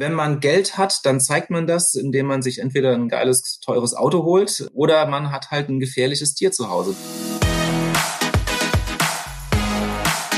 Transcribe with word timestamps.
Wenn 0.00 0.12
man 0.12 0.38
Geld 0.38 0.78
hat, 0.78 1.00
dann 1.06 1.18
zeigt 1.18 1.50
man 1.50 1.66
das, 1.66 1.96
indem 1.96 2.26
man 2.26 2.40
sich 2.40 2.60
entweder 2.60 2.92
ein 2.92 3.08
geiles, 3.08 3.58
teures 3.58 3.96
Auto 3.96 4.22
holt 4.22 4.70
oder 4.72 5.04
man 5.06 5.32
hat 5.32 5.50
halt 5.50 5.68
ein 5.68 5.80
gefährliches 5.80 6.34
Tier 6.34 6.52
zu 6.52 6.70
Hause. 6.70 6.94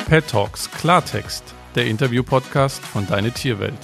Pet 0.07 0.27
Talks 0.29 0.71
Klartext, 0.71 1.45
der 1.75 1.85
Interview-Podcast 1.85 2.81
von 2.81 3.07
Deine 3.07 3.33
Tierwelt. 3.33 3.77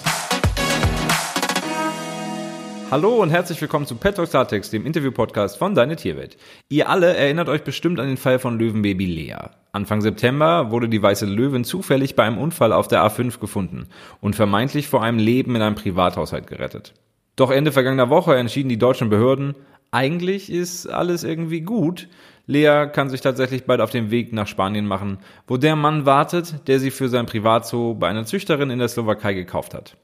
Hallo 2.88 3.16
und 3.16 3.30
herzlich 3.30 3.60
willkommen 3.60 3.84
zu 3.84 3.96
Pet 3.96 4.14
Talks 4.14 4.30
Klartext, 4.30 4.72
dem 4.72 4.86
Interview-Podcast 4.86 5.58
von 5.58 5.74
Deine 5.74 5.96
Tierwelt. 5.96 6.36
Ihr 6.68 6.88
alle 6.88 7.16
erinnert 7.16 7.48
euch 7.48 7.64
bestimmt 7.64 7.98
an 7.98 8.06
den 8.06 8.16
Fall 8.16 8.38
von 8.38 8.60
Löwenbaby 8.60 9.06
Lea. 9.06 9.50
Anfang 9.72 10.02
September 10.02 10.70
wurde 10.70 10.88
die 10.88 11.02
weiße 11.02 11.26
Löwin 11.26 11.64
zufällig 11.64 12.14
bei 12.14 12.22
einem 12.22 12.38
Unfall 12.38 12.72
auf 12.72 12.86
der 12.86 13.02
A5 13.02 13.40
gefunden 13.40 13.88
und 14.20 14.36
vermeintlich 14.36 14.86
vor 14.86 15.02
einem 15.02 15.18
Leben 15.18 15.56
in 15.56 15.62
einem 15.62 15.74
Privathaushalt 15.74 16.46
gerettet. 16.46 16.94
Doch 17.34 17.50
Ende 17.50 17.72
vergangener 17.72 18.08
Woche 18.08 18.36
entschieden 18.36 18.68
die 18.68 18.78
deutschen 18.78 19.10
Behörden, 19.10 19.56
eigentlich 19.90 20.48
ist 20.48 20.86
alles 20.86 21.24
irgendwie 21.24 21.62
gut. 21.62 22.06
Lea 22.46 22.86
kann 22.92 23.10
sich 23.10 23.20
tatsächlich 23.20 23.64
bald 23.64 23.80
auf 23.80 23.90
den 23.90 24.12
Weg 24.12 24.32
nach 24.32 24.46
Spanien 24.46 24.86
machen, 24.86 25.18
wo 25.48 25.56
der 25.56 25.74
Mann 25.74 26.06
wartet, 26.06 26.68
der 26.68 26.78
sie 26.78 26.92
für 26.92 27.08
sein 27.08 27.26
Privatzoo 27.26 27.94
bei 27.94 28.06
einer 28.06 28.26
Züchterin 28.26 28.70
in 28.70 28.78
der 28.78 28.88
Slowakei 28.88 29.34
gekauft 29.34 29.74
hat. 29.74 29.96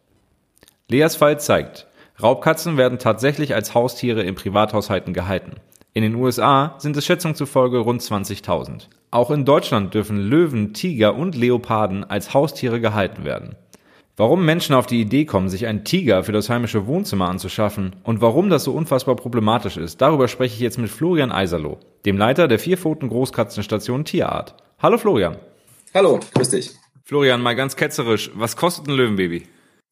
Leas 0.88 1.14
Fall 1.14 1.38
zeigt, 1.38 1.86
Raubkatzen 2.22 2.76
werden 2.76 2.98
tatsächlich 2.98 3.54
als 3.54 3.74
Haustiere 3.74 4.22
in 4.22 4.36
Privathaushalten 4.36 5.12
gehalten. 5.12 5.54
In 5.92 6.02
den 6.02 6.14
USA 6.14 6.76
sind 6.78 6.96
es 6.96 7.04
Schätzungen 7.04 7.34
zufolge 7.34 7.78
rund 7.78 8.00
20.000. 8.00 8.88
Auch 9.10 9.30
in 9.30 9.44
Deutschland 9.44 9.92
dürfen 9.92 10.18
Löwen, 10.18 10.72
Tiger 10.72 11.16
und 11.16 11.34
Leoparden 11.34 12.04
als 12.04 12.32
Haustiere 12.32 12.80
gehalten 12.80 13.24
werden. 13.24 13.56
Warum 14.16 14.44
Menschen 14.44 14.74
auf 14.74 14.86
die 14.86 15.00
Idee 15.00 15.24
kommen, 15.24 15.48
sich 15.48 15.66
einen 15.66 15.84
Tiger 15.84 16.22
für 16.22 16.32
das 16.32 16.48
heimische 16.48 16.86
Wohnzimmer 16.86 17.28
anzuschaffen 17.28 17.96
und 18.04 18.20
warum 18.20 18.50
das 18.50 18.64
so 18.64 18.72
unfassbar 18.72 19.16
problematisch 19.16 19.76
ist, 19.76 20.00
darüber 20.00 20.28
spreche 20.28 20.54
ich 20.54 20.60
jetzt 20.60 20.78
mit 20.78 20.90
Florian 20.90 21.32
Eiserloh, 21.32 21.78
dem 22.06 22.18
Leiter 22.18 22.46
der 22.46 22.58
Vierpfoten 22.58 23.08
Großkatzenstation 23.08 24.04
Tierart. 24.04 24.54
Hallo 24.78 24.96
Florian. 24.96 25.36
Hallo, 25.92 26.20
grüß 26.34 26.50
dich. 26.50 26.70
Florian, 27.04 27.42
mal 27.42 27.56
ganz 27.56 27.74
ketzerisch, 27.74 28.30
was 28.34 28.56
kostet 28.56 28.86
ein 28.86 28.94
Löwenbaby? 28.94 29.44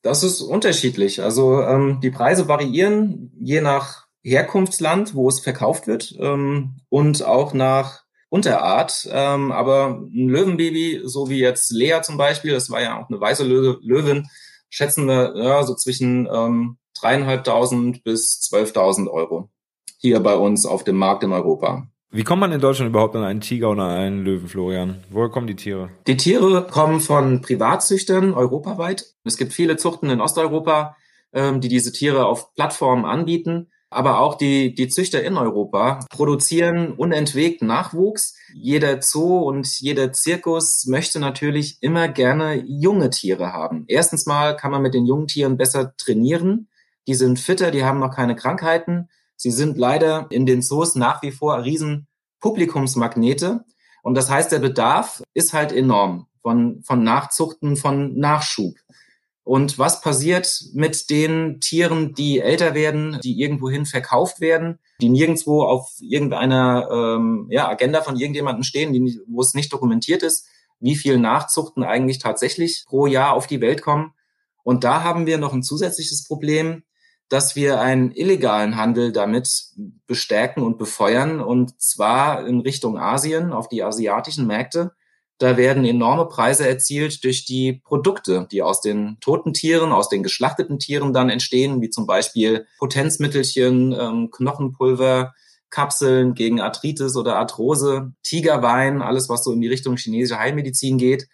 Das 0.02 0.22
ist 0.22 0.40
unterschiedlich. 0.40 1.22
Also 1.22 1.60
ähm, 1.62 2.00
die 2.02 2.10
Preise 2.10 2.48
variieren 2.48 3.32
je 3.38 3.60
nach 3.60 4.06
Herkunftsland, 4.22 5.14
wo 5.14 5.28
es 5.28 5.40
verkauft 5.40 5.86
wird 5.86 6.14
ähm, 6.18 6.76
und 6.88 7.22
auch 7.22 7.52
nach 7.52 8.04
Unterart. 8.28 9.08
Ähm, 9.10 9.52
aber 9.52 10.00
ein 10.12 10.28
Löwenbaby, 10.28 11.02
so 11.04 11.28
wie 11.28 11.38
jetzt 11.38 11.70
Lea 11.70 12.00
zum 12.02 12.16
Beispiel, 12.16 12.52
das 12.52 12.70
war 12.70 12.80
ja 12.80 13.00
auch 13.00 13.08
eine 13.08 13.20
weiße 13.20 13.44
Lö 13.44 13.76
Löwin, 13.82 14.28
schätzen 14.68 15.06
wir 15.06 15.34
ja, 15.36 15.62
so 15.64 15.74
zwischen 15.74 16.28
ähm, 16.32 16.78
dreieinhalbtausend 16.98 18.04
bis 18.04 18.40
zwölftausend 18.40 19.08
Euro 19.08 19.50
hier 19.98 20.20
bei 20.20 20.34
uns 20.34 20.64
auf 20.64 20.84
dem 20.84 20.96
Markt 20.96 21.24
in 21.24 21.32
Europa. 21.32 21.86
Wie 22.12 22.24
kommt 22.24 22.40
man 22.40 22.50
in 22.50 22.60
Deutschland 22.60 22.88
überhaupt 22.88 23.14
an 23.14 23.22
einen 23.22 23.40
Tiger 23.40 23.70
oder 23.70 23.86
einen 23.86 24.24
Löwen, 24.24 24.48
Florian? 24.48 25.04
Woher 25.10 25.28
kommen 25.28 25.46
die 25.46 25.54
Tiere? 25.54 25.90
Die 26.08 26.16
Tiere 26.16 26.66
kommen 26.66 26.98
von 26.98 27.40
Privatzüchtern 27.40 28.34
europaweit. 28.34 29.14
Es 29.22 29.36
gibt 29.36 29.52
viele 29.52 29.76
Zuchten 29.76 30.10
in 30.10 30.20
Osteuropa, 30.20 30.96
ähm, 31.32 31.60
die 31.60 31.68
diese 31.68 31.92
Tiere 31.92 32.26
auf 32.26 32.52
Plattformen 32.54 33.04
anbieten. 33.04 33.70
Aber 33.90 34.18
auch 34.18 34.34
die, 34.34 34.74
die 34.74 34.88
Züchter 34.88 35.22
in 35.22 35.36
Europa 35.36 36.00
produzieren 36.10 36.94
unentwegt 36.94 37.62
Nachwuchs. 37.62 38.36
Jeder 38.54 39.02
Zoo 39.02 39.38
und 39.38 39.80
jeder 39.80 40.12
Zirkus 40.12 40.86
möchte 40.86 41.20
natürlich 41.20 41.78
immer 41.80 42.08
gerne 42.08 42.56
junge 42.66 43.10
Tiere 43.10 43.52
haben. 43.52 43.84
Erstens 43.86 44.26
mal 44.26 44.56
kann 44.56 44.72
man 44.72 44.82
mit 44.82 44.94
den 44.94 45.06
jungen 45.06 45.28
Tieren 45.28 45.56
besser 45.56 45.94
trainieren. 45.96 46.68
Die 47.06 47.14
sind 47.14 47.38
fitter, 47.38 47.70
die 47.70 47.84
haben 47.84 48.00
noch 48.00 48.14
keine 48.14 48.34
Krankheiten. 48.34 49.08
Sie 49.40 49.50
sind 49.50 49.78
leider 49.78 50.26
in 50.28 50.44
den 50.44 50.60
Zoos 50.60 50.96
nach 50.96 51.22
wie 51.22 51.30
vor 51.30 51.64
riesen 51.64 52.06
Publikumsmagnete. 52.40 53.64
Und 54.02 54.14
das 54.14 54.28
heißt, 54.28 54.52
der 54.52 54.58
Bedarf 54.58 55.22
ist 55.32 55.54
halt 55.54 55.72
enorm 55.72 56.26
von, 56.42 56.82
von 56.82 57.02
Nachzuchten, 57.02 57.78
von 57.78 58.18
Nachschub. 58.18 58.74
Und 59.42 59.78
was 59.78 60.02
passiert 60.02 60.62
mit 60.74 61.08
den 61.08 61.58
Tieren, 61.58 62.12
die 62.12 62.40
älter 62.40 62.74
werden, 62.74 63.18
die 63.24 63.40
irgendwohin 63.40 63.86
verkauft 63.86 64.42
werden, 64.42 64.78
die 65.00 65.08
nirgendwo 65.08 65.62
auf 65.62 65.90
irgendeiner 66.00 66.90
ähm, 66.92 67.46
ja, 67.48 67.66
Agenda 67.66 68.02
von 68.02 68.18
irgendjemandem 68.18 68.62
stehen, 68.62 68.92
die, 68.92 69.20
wo 69.26 69.40
es 69.40 69.54
nicht 69.54 69.72
dokumentiert 69.72 70.22
ist, 70.22 70.48
wie 70.80 70.96
viel 70.96 71.16
Nachzuchten 71.16 71.82
eigentlich 71.82 72.18
tatsächlich 72.18 72.84
pro 72.86 73.06
Jahr 73.06 73.32
auf 73.32 73.46
die 73.46 73.62
Welt 73.62 73.80
kommen. 73.80 74.12
Und 74.64 74.84
da 74.84 75.02
haben 75.02 75.24
wir 75.24 75.38
noch 75.38 75.54
ein 75.54 75.62
zusätzliches 75.62 76.28
Problem, 76.28 76.82
dass 77.30 77.54
wir 77.54 77.80
einen 77.80 78.10
illegalen 78.10 78.76
Handel 78.76 79.12
damit 79.12 79.48
bestärken 80.06 80.64
und 80.64 80.78
befeuern, 80.78 81.40
und 81.40 81.80
zwar 81.80 82.46
in 82.46 82.60
Richtung 82.60 82.98
Asien, 82.98 83.52
auf 83.52 83.68
die 83.68 83.84
asiatischen 83.84 84.48
Märkte. 84.48 84.92
Da 85.38 85.56
werden 85.56 85.84
enorme 85.84 86.26
Preise 86.26 86.68
erzielt 86.68 87.22
durch 87.22 87.46
die 87.46 87.72
Produkte, 87.84 88.48
die 88.50 88.62
aus 88.62 88.80
den 88.80 89.16
toten 89.20 89.54
Tieren, 89.54 89.92
aus 89.92 90.08
den 90.08 90.24
geschlachteten 90.24 90.80
Tieren 90.80 91.14
dann 91.14 91.30
entstehen, 91.30 91.80
wie 91.80 91.88
zum 91.88 92.04
Beispiel 92.04 92.66
Potenzmittelchen, 92.78 93.92
ähm, 93.98 94.30
Knochenpulver, 94.32 95.32
Kapseln 95.70 96.34
gegen 96.34 96.60
Arthritis 96.60 97.16
oder 97.16 97.36
Arthrose, 97.36 98.12
Tigerwein, 98.24 99.02
alles, 99.02 99.28
was 99.28 99.44
so 99.44 99.52
in 99.52 99.60
die 99.60 99.68
Richtung 99.68 99.96
chinesische 99.96 100.40
Heilmedizin 100.40 100.98
geht. 100.98 101.28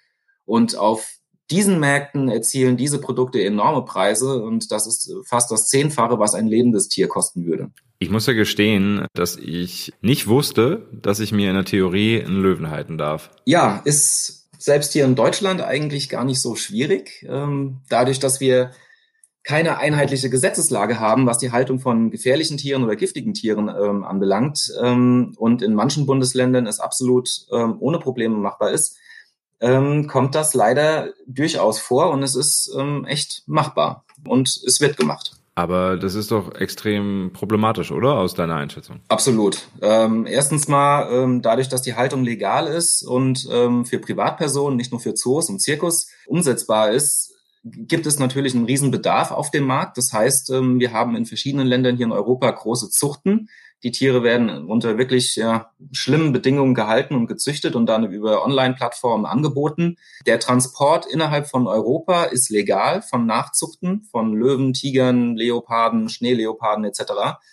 Und 0.44 0.76
auf 0.76 1.08
diesen 1.50 1.78
Märkten 1.78 2.28
erzielen 2.28 2.76
diese 2.76 3.00
Produkte 3.00 3.42
enorme 3.42 3.84
Preise 3.84 4.42
und 4.42 4.70
das 4.72 4.86
ist 4.86 5.12
fast 5.24 5.50
das 5.50 5.68
Zehnfache, 5.68 6.18
was 6.18 6.34
ein 6.34 6.48
lebendes 6.48 6.88
Tier 6.88 7.08
kosten 7.08 7.46
würde. 7.46 7.70
Ich 7.98 8.10
muss 8.10 8.26
ja 8.26 8.32
gestehen, 8.32 9.06
dass 9.14 9.36
ich 9.36 9.92
nicht 10.00 10.26
wusste, 10.26 10.86
dass 10.92 11.20
ich 11.20 11.32
mir 11.32 11.48
in 11.50 11.56
der 11.56 11.64
Theorie 11.64 12.22
einen 12.22 12.42
Löwen 12.42 12.70
halten 12.70 12.98
darf. 12.98 13.30
Ja, 13.44 13.80
ist 13.84 14.48
selbst 14.58 14.92
hier 14.92 15.04
in 15.04 15.14
Deutschland 15.14 15.62
eigentlich 15.62 16.08
gar 16.08 16.24
nicht 16.24 16.40
so 16.40 16.56
schwierig. 16.56 17.24
Ähm, 17.28 17.78
dadurch, 17.88 18.18
dass 18.18 18.40
wir 18.40 18.72
keine 19.44 19.78
einheitliche 19.78 20.28
Gesetzeslage 20.28 20.98
haben, 20.98 21.26
was 21.26 21.38
die 21.38 21.52
Haltung 21.52 21.78
von 21.78 22.10
gefährlichen 22.10 22.56
Tieren 22.58 22.82
oder 22.82 22.96
giftigen 22.96 23.32
Tieren 23.32 23.68
ähm, 23.68 24.02
anbelangt 24.02 24.72
ähm, 24.82 25.34
und 25.36 25.62
in 25.62 25.72
manchen 25.72 26.04
Bundesländern 26.04 26.66
es 26.66 26.80
absolut 26.80 27.46
ähm, 27.52 27.76
ohne 27.78 28.00
Probleme 28.00 28.36
machbar 28.36 28.72
ist, 28.72 28.98
ähm, 29.60 30.06
kommt 30.06 30.34
das 30.34 30.54
leider 30.54 31.12
durchaus 31.26 31.78
vor 31.78 32.10
und 32.10 32.22
es 32.22 32.34
ist 32.34 32.74
ähm, 32.78 33.04
echt 33.06 33.42
machbar 33.46 34.04
und 34.24 34.48
es 34.48 34.80
wird 34.80 34.96
gemacht. 34.96 35.32
Aber 35.58 35.96
das 35.96 36.14
ist 36.14 36.32
doch 36.32 36.54
extrem 36.54 37.30
problematisch, 37.32 37.90
oder? 37.90 38.18
Aus 38.18 38.34
deiner 38.34 38.56
Einschätzung? 38.56 39.00
Absolut. 39.08 39.68
Ähm, 39.80 40.26
erstens 40.26 40.68
mal, 40.68 41.10
ähm, 41.10 41.40
dadurch, 41.40 41.70
dass 41.70 41.80
die 41.80 41.94
Haltung 41.94 42.24
legal 42.24 42.66
ist 42.66 43.02
und 43.02 43.48
ähm, 43.50 43.86
für 43.86 43.98
Privatpersonen, 43.98 44.76
nicht 44.76 44.92
nur 44.92 45.00
für 45.00 45.14
Zoos 45.14 45.48
und 45.48 45.62
Zirkus 45.62 46.08
umsetzbar 46.26 46.90
ist, 46.90 47.32
gibt 47.64 48.04
es 48.04 48.18
natürlich 48.18 48.54
einen 48.54 48.66
riesen 48.66 48.90
Bedarf 48.90 49.30
auf 49.30 49.50
dem 49.50 49.64
Markt. 49.64 49.96
Das 49.96 50.12
heißt, 50.12 50.50
ähm, 50.50 50.78
wir 50.78 50.92
haben 50.92 51.16
in 51.16 51.24
verschiedenen 51.24 51.66
Ländern 51.66 51.96
hier 51.96 52.06
in 52.06 52.12
Europa 52.12 52.50
große 52.50 52.90
Zuchten, 52.90 53.48
die 53.82 53.90
Tiere 53.90 54.22
werden 54.22 54.66
unter 54.66 54.98
wirklich 54.98 55.36
ja, 55.36 55.70
schlimmen 55.92 56.32
Bedingungen 56.32 56.74
gehalten 56.74 57.14
und 57.14 57.26
gezüchtet 57.26 57.76
und 57.76 57.86
dann 57.86 58.10
über 58.10 58.44
Online-Plattformen 58.44 59.26
angeboten. 59.26 59.96
Der 60.26 60.40
Transport 60.40 61.06
innerhalb 61.06 61.48
von 61.48 61.66
Europa 61.66 62.24
ist 62.24 62.50
legal 62.50 63.02
von 63.02 63.26
Nachzuchten 63.26 64.02
von 64.10 64.34
Löwen, 64.34 64.72
Tigern, 64.72 65.36
Leoparden, 65.36 66.08
Schneeleoparden 66.08 66.84
etc. 66.84 67.02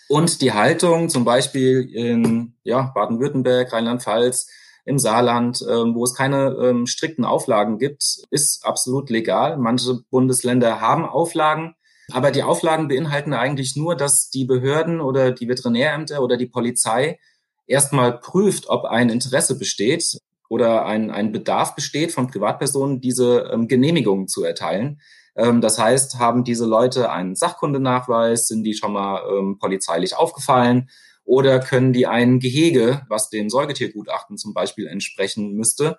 Und 0.08 0.40
die 0.40 0.52
Haltung 0.52 1.08
zum 1.08 1.24
Beispiel 1.24 1.88
in 1.92 2.54
ja, 2.64 2.92
Baden-Württemberg, 2.94 3.72
Rheinland-Pfalz, 3.72 4.48
im 4.86 4.98
Saarland, 4.98 5.64
ähm, 5.68 5.94
wo 5.94 6.04
es 6.04 6.14
keine 6.14 6.56
ähm, 6.62 6.86
strikten 6.86 7.24
Auflagen 7.24 7.78
gibt, 7.78 8.02
ist 8.30 8.64
absolut 8.66 9.10
legal. 9.10 9.56
Manche 9.56 10.00
Bundesländer 10.10 10.80
haben 10.80 11.06
Auflagen. 11.06 11.74
Aber 12.12 12.30
die 12.30 12.42
Auflagen 12.42 12.88
beinhalten 12.88 13.32
eigentlich 13.32 13.76
nur, 13.76 13.96
dass 13.96 14.30
die 14.30 14.44
Behörden 14.44 15.00
oder 15.00 15.32
die 15.32 15.48
Veterinärämter 15.48 16.22
oder 16.22 16.36
die 16.36 16.46
Polizei 16.46 17.18
erstmal 17.66 18.18
prüft, 18.18 18.68
ob 18.68 18.84
ein 18.84 19.08
Interesse 19.08 19.58
besteht 19.58 20.18
oder 20.48 20.84
ein, 20.86 21.10
ein 21.10 21.32
Bedarf 21.32 21.74
besteht 21.74 22.12
von 22.12 22.28
Privatpersonen, 22.28 23.00
diese 23.00 23.50
ähm, 23.52 23.68
Genehmigungen 23.68 24.28
zu 24.28 24.44
erteilen. 24.44 25.00
Ähm, 25.36 25.60
das 25.60 25.78
heißt, 25.78 26.18
haben 26.18 26.44
diese 26.44 26.66
Leute 26.66 27.10
einen 27.10 27.34
Sachkundenachweis, 27.34 28.48
sind 28.48 28.64
die 28.64 28.74
schon 28.74 28.92
mal 28.92 29.22
ähm, 29.30 29.58
polizeilich 29.58 30.16
aufgefallen 30.16 30.90
oder 31.24 31.58
können 31.58 31.92
die 31.92 32.06
ein 32.06 32.38
Gehege, 32.38 33.02
was 33.08 33.30
dem 33.30 33.48
Säugetiergutachten 33.48 34.36
zum 34.36 34.52
Beispiel 34.52 34.86
entsprechen 34.86 35.54
müsste, 35.54 35.96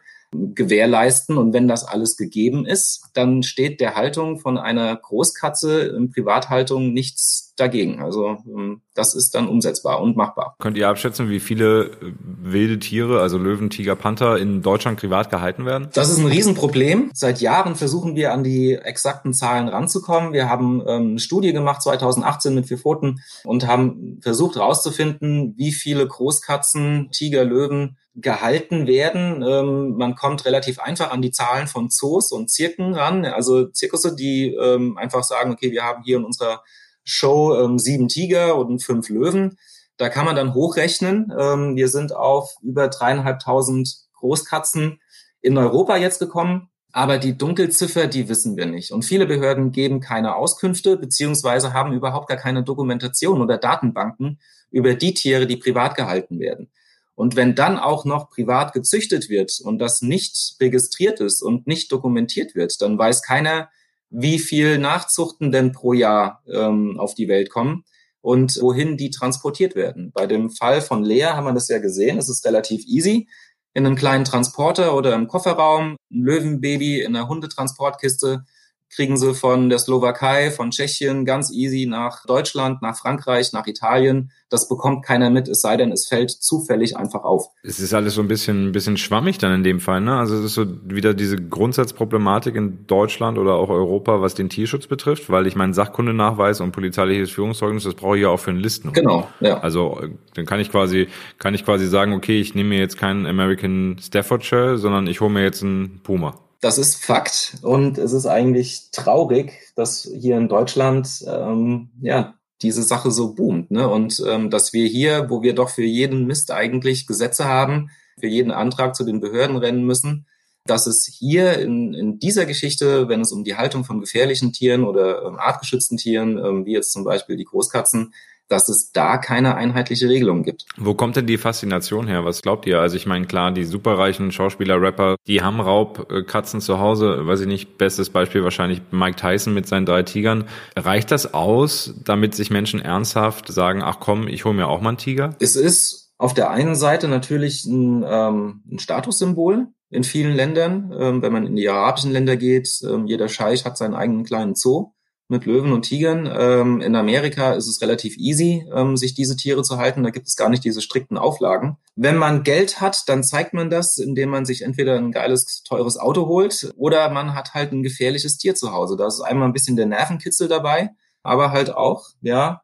gewährleisten. 0.54 1.38
Und 1.38 1.54
wenn 1.54 1.68
das 1.68 1.84
alles 1.84 2.18
gegeben 2.18 2.66
ist, 2.66 3.10
dann 3.14 3.44
steht 3.44 3.80
der 3.82 3.96
Haltung 3.96 4.40
von 4.40 4.58
einer 4.58 4.96
Großkatze 4.96 5.82
in 5.82 6.12
Privathaltung 6.12 6.94
nichts 6.94 7.46
dagegen. 7.56 8.02
Also 8.02 8.38
ähm, 8.48 8.82
das 8.94 9.16
ist 9.16 9.36
dann 9.36 9.48
umsetzbar 9.48 10.02
und 10.02 10.18
machbar. 10.18 10.56
Könnt 10.60 10.78
ihr 10.78 10.90
abschätzen, 10.90 11.30
wie 11.30 11.40
viele 11.40 11.86
äh, 11.86 12.14
wilde 12.20 12.80
Tiere, 12.80 13.22
also 13.22 13.38
Löwen, 13.38 13.70
Tiger, 13.70 13.96
Panther 13.96 14.38
in 14.38 14.62
Deutschland 14.62 15.00
privat 15.00 15.30
gehalten 15.30 15.66
werden? 15.66 15.90
Das 15.94 16.10
ist 16.10 16.18
ein 16.18 16.28
Riesenproblem. 16.28 17.12
Seit 17.14 17.42
Jahren 17.42 17.76
versuchen 17.76 18.16
wir 18.16 18.34
an 18.34 18.44
die 18.44 18.74
exakten 18.74 19.34
Zahlen 19.34 19.68
ranzukommen. 19.68 20.34
Wir 20.34 20.50
haben 20.50 20.82
ähm, 20.86 21.10
eine 21.12 21.20
Studie 21.20 21.54
gemacht 21.54 21.82
2018 21.82 22.54
mit 22.54 22.68
vier 22.68 22.78
Pfoten 22.78 23.22
und 23.44 23.68
haben 23.68 24.20
versucht 24.22 24.56
herauszufinden, 24.56 25.54
wie 25.58 25.72
viele 25.72 26.08
Großkatzen, 26.08 27.10
Tiger, 27.12 27.46
Löwen 27.46 27.98
gehalten 28.16 28.88
werden. 28.88 29.44
Ähm, 29.44 29.98
man 29.98 30.16
kommt 30.16 30.46
relativ 30.46 30.80
einfach 30.80 31.12
an 31.12 31.22
die 31.22 31.32
Zahlen 31.32 31.68
von 31.68 31.90
Zoos 31.90 32.32
und 32.32 32.50
Zirken 32.50 32.94
ran. 32.94 33.26
Also 33.26 33.68
Zirkusse, 33.68 34.16
die 34.16 34.54
ähm, 34.54 34.98
einfach 34.98 35.24
sagen, 35.24 35.52
okay, 35.52 35.72
wir 35.72 35.84
haben 35.84 36.04
hier 36.04 36.18
in 36.18 36.24
unserer 36.24 36.64
Show 37.04 37.56
ähm, 37.60 37.78
sieben 37.78 38.08
Tiger 38.08 38.56
und 38.56 38.84
fünf 38.84 39.10
Löwen. 39.10 39.58
Da 39.98 40.10
kann 40.10 40.26
man 40.26 40.36
dann 40.36 40.54
hochrechnen. 40.54 41.32
Ähm, 41.38 41.76
wir 41.76 41.90
sind 41.90 42.16
auf 42.16 42.56
über 42.62 42.88
dreieinhalbtausend 42.88 43.96
Großkatzen 44.14 45.00
in 45.42 45.58
Europa 45.58 45.98
jetzt 45.98 46.20
gekommen. 46.20 46.70
Aber 46.94 47.18
die 47.18 47.38
Dunkelziffer, 47.38 48.08
die 48.08 48.30
wissen 48.30 48.56
wir 48.56 48.66
nicht. 48.66 48.94
Und 48.94 49.04
viele 49.04 49.26
Behörden 49.26 49.74
geben 49.74 50.00
keine 50.00 50.36
Auskünfte 50.36 50.96
beziehungsweise 50.96 51.74
haben 51.74 51.92
überhaupt 51.92 52.30
gar 52.30 52.38
keine 52.38 52.64
Dokumentation 52.64 53.42
oder 53.42 53.58
Datenbanken 53.58 54.40
über 54.72 54.94
die 54.94 55.14
Tiere, 55.14 55.46
die 55.46 55.58
privat 55.58 55.96
gehalten 55.96 56.40
werden. 56.40 56.72
Und 57.16 57.36
wenn 57.36 57.56
dann 57.56 57.80
auch 57.80 58.06
noch 58.06 58.30
privat 58.30 58.74
gezüchtet 58.74 59.30
wird 59.30 59.60
und 59.64 59.80
das 59.80 60.02
nicht 60.02 60.56
registriert 60.60 61.22
ist 61.22 61.42
und 61.42 61.66
nicht 61.66 61.92
dokumentiert 61.92 62.56
wird, 62.56 62.82
dann 62.82 62.98
weiß 62.98 63.24
keiner, 63.24 63.70
wie 64.10 64.38
viel 64.38 64.78
Nachzuchten 64.78 65.52
denn 65.52 65.72
pro 65.72 65.94
Jahr 65.94 66.44
ähm, 66.48 67.00
auf 67.00 67.16
die 67.16 67.28
Welt 67.28 67.50
kommen 67.50 67.86
und 68.22 68.60
wohin 68.62 68.98
die 68.98 69.12
transportiert 69.12 69.76
werden. 69.76 70.12
Bei 70.14 70.28
dem 70.28 70.50
Fall 70.50 70.82
von 70.82 71.04
Lea 71.04 71.26
haben 71.26 71.46
wir 71.46 71.54
das 71.54 71.68
ja 71.68 71.80
gesehen, 71.80 72.18
es 72.18 72.30
ist 72.30 72.46
relativ 72.46 72.86
easy. 72.86 73.28
In 73.74 73.86
einem 73.86 73.96
kleinen 73.96 74.26
Transporter 74.26 74.96
oder 74.96 75.14
im 75.16 75.28
Kofferraum, 75.28 75.98
ein 76.12 76.24
Löwenbaby 76.24 77.02
in 77.02 77.16
einer 77.16 77.28
Hundetransportkiste, 77.28 78.46
kriegen 78.90 79.18
sie 79.18 79.34
von 79.34 79.70
der 79.70 79.80
Slowakei, 79.80 80.52
von 80.52 80.72
Tschechien 80.72 81.26
ganz 81.26 81.52
easy 81.52 81.86
nach 81.86 82.26
Deutschland, 82.26 82.82
nach 82.82 82.98
Frankreich, 82.98 83.52
nach 83.54 83.68
Italien. 83.68 84.32
Das 84.50 84.70
bekommt 84.70 85.04
keiner 85.06 85.30
mit, 85.30 85.48
es 85.48 85.62
sei 85.62 85.76
denn, 85.76 85.92
es 85.92 86.08
fällt 86.08 86.32
zufällig 86.32 86.96
einfach 86.96 87.24
auf. 87.24 87.48
Es 87.64 87.80
ist 87.80 87.94
alles 87.94 88.14
so 88.14 88.22
ein 88.22 88.28
bisschen, 88.28 88.70
ein 88.70 88.72
bisschen 88.72 88.98
schwammig 88.98 89.38
dann 89.38 89.54
in 89.54 89.64
dem 89.64 89.80
Fall, 89.80 90.02
ne? 90.02 90.18
Also 90.18 90.36
es 90.36 90.46
ist 90.46 90.54
so 90.54 90.66
wieder 90.84 91.14
diese 91.14 91.36
Grundsatzproblematik 91.36 92.56
in 92.56 92.86
Deutschland 92.88 93.38
oder 93.38 93.56
auch 93.56 93.70
Europa, 93.70 94.22
was 94.22 94.36
den 94.36 94.50
Tierschutz 94.50 94.88
betrifft, 94.88 95.30
weil 95.30 95.48
ich 95.48 95.56
meinen 95.56 95.74
Sachkundenachweis 95.74 96.62
und 96.62 96.72
polizeiliches 96.72 97.32
Führungszeugnis, 97.32 97.84
das 97.84 97.96
brauche 97.96 98.18
ich 98.18 98.24
ja 98.24 98.30
auch 98.30 98.40
für 98.40 98.52
einen 98.52 98.60
Listen. 98.60 98.94
Genau, 98.94 99.28
ja. 99.40 99.60
Also 99.60 100.00
dann 100.36 100.46
kann 100.46 100.60
ich 100.60 100.72
quasi, 100.72 101.08
kann 101.40 101.54
ich 101.54 101.66
quasi 101.66 101.88
sagen, 101.88 102.14
okay, 102.14 102.40
ich 102.40 102.56
nehme 102.56 102.70
mir 102.70 102.80
jetzt 102.80 102.98
keinen 102.98 103.26
American 103.26 103.98
Staffordshire, 104.00 104.78
sondern 104.78 105.08
ich 105.08 105.20
hole 105.22 105.32
mir 105.32 105.44
jetzt 105.44 105.64
einen 105.64 106.00
Puma. 106.04 106.45
Das 106.66 106.80
ist 106.80 106.96
Fakt 106.96 107.58
und 107.62 108.00
es 108.00 108.12
ist 108.12 108.26
eigentlich 108.26 108.90
traurig, 108.92 109.54
dass 109.76 110.10
hier 110.12 110.36
in 110.36 110.48
Deutschland 110.48 111.24
ähm, 111.28 111.92
ja 112.02 112.40
diese 112.64 112.82
Sache 112.82 113.12
so 113.12 113.36
boomt, 113.36 113.70
ne? 113.70 113.88
Und 113.88 114.20
ähm, 114.28 114.50
dass 114.50 114.74
wir 114.74 114.88
hier, 114.88 115.30
wo 115.30 115.44
wir 115.44 115.54
doch 115.54 115.70
für 115.70 115.84
jeden 115.84 116.26
Mist 116.26 116.50
eigentlich 116.50 117.06
Gesetze 117.06 117.46
haben, 117.46 117.92
für 118.20 118.26
jeden 118.26 118.50
Antrag 118.50 118.96
zu 118.96 119.04
den 119.04 119.20
Behörden 119.20 119.58
rennen 119.58 119.84
müssen, 119.84 120.26
dass 120.66 120.88
es 120.88 121.06
hier 121.06 121.60
in, 121.60 121.94
in 121.94 122.18
dieser 122.18 122.48
Geschichte, 122.48 123.10
wenn 123.10 123.22
es 123.22 123.32
um 123.32 123.44
die 123.44 123.58
Haltung 123.58 123.84
von 123.84 124.00
gefährlichen 124.00 124.52
Tieren 124.52 124.86
oder 124.86 125.22
ähm, 125.22 125.38
artgeschützten 125.38 126.00
Tieren, 126.00 126.40
ähm, 126.40 126.66
wie 126.66 126.74
jetzt 126.74 126.92
zum 126.92 127.04
Beispiel 127.04 127.38
die 127.38 127.46
Großkatzen, 127.46 128.12
dass 128.48 128.70
es 128.70 128.92
da 128.92 129.18
keine 129.18 129.56
einheitliche 129.56 130.10
Regelung 130.10 130.44
gibt. 130.44 130.66
Wo 130.78 130.94
kommt 130.94 131.16
denn 131.16 131.28
die 131.28 131.38
Faszination 131.38 132.08
her? 132.08 132.26
Was 132.26 132.42
glaubt 132.42 132.66
ihr? 132.68 132.80
Also 132.80 132.96
ich 132.96 133.06
meine, 133.06 133.26
klar, 133.26 133.52
die 133.52 133.64
superreichen 133.64 134.32
Schauspieler, 134.32 134.82
Rapper, 134.82 135.16
die 135.28 135.42
haben 135.42 135.60
Raubkatzen 135.60 136.62
zu 136.62 136.80
Hause. 136.80 137.26
Weiß 137.26 137.42
ich 137.42 137.48
nicht, 137.48 137.78
bestes 137.78 138.10
Beispiel 138.10 138.44
wahrscheinlich 138.44 138.82
Mike 138.92 139.18
Tyson 139.18 139.54
mit 139.54 139.68
seinen 139.68 139.86
drei 139.86 140.04
Tigern. 140.04 140.46
Reicht 140.76 141.12
das 141.12 141.34
aus, 141.34 141.94
damit 142.04 142.36
sich 142.36 142.52
Menschen 142.52 142.80
ernsthaft 142.82 143.48
sagen, 143.48 143.82
ach 143.84 144.00
komm, 144.00 144.28
ich 144.28 144.46
hole 144.46 144.56
mir 144.56 144.68
auch 144.68 144.82
mal 144.82 144.90
einen 144.90 144.98
Tiger? 144.98 145.36
Es 145.40 145.56
ist 145.56 146.14
auf 146.18 146.34
der 146.34 146.50
einen 146.50 146.76
Seite 146.76 147.08
natürlich 147.08 147.66
ein, 147.66 148.06
ähm, 148.08 148.64
ein 148.72 148.80
Statussymbol 148.80 149.68
in 149.90 150.04
vielen 150.04 150.36
Ländern. 150.36 150.94
Ähm, 150.98 151.22
wenn 151.22 151.34
man 151.34 151.46
in 151.46 151.56
die 151.56 151.70
arabischen 151.70 152.12
Länder 152.12 152.38
geht, 152.38 152.70
ähm, 152.84 153.06
jeder 153.08 153.28
Scheich 153.28 153.66
hat 153.66 153.78
seinen 153.78 153.96
eigenen 153.96 154.24
kleinen 154.24 154.56
Zoo 154.56 154.92
mit 155.28 155.46
Löwen 155.46 155.72
und 155.72 155.84
Tigern. 155.84 156.30
Ähm, 156.32 156.82
in 156.82 156.96
Amerika 156.96 157.54
ist 157.54 157.68
es 157.68 157.82
relativ 157.82 158.18
easy, 158.18 158.68
ähm, 158.74 158.98
sich 158.98 159.14
diese 159.14 159.36
Tiere 159.36 159.64
zu 159.64 159.78
halten. 159.78 160.04
Da 160.04 160.10
gibt 160.10 160.28
es 160.28 160.36
gar 160.36 160.50
nicht 160.50 160.64
diese 160.64 160.82
strikten 160.82 161.18
Auflagen. 161.18 161.78
Wenn 161.96 162.18
man 162.18 162.44
Geld 162.44 162.82
hat, 162.82 163.04
dann 163.08 163.24
zeigt 163.24 163.54
man 163.54 163.70
das, 163.70 163.98
indem 163.98 164.30
man 164.30 164.46
sich 164.46 164.62
entweder 164.62 164.98
ein 164.98 165.12
geiles, 165.12 165.64
teures 165.64 165.98
Auto 165.98 166.28
holt 166.28 166.74
oder 166.78 167.10
man 167.10 167.34
hat 167.34 167.54
halt 167.54 167.72
ein 167.72 167.84
gefährliches 167.84 168.38
Tier 168.38 168.56
zu 168.56 168.72
Hause. 168.72 168.98
Da 168.98 169.08
ist 169.08 169.22
einmal 169.22 169.48
ein 169.48 169.54
bisschen 169.54 169.76
der 169.76 169.88
Nervenkitzel 169.88 170.48
dabei, 170.48 170.92
aber 171.24 171.52
halt 171.52 171.74
auch, 171.74 172.10
ja, 172.22 172.62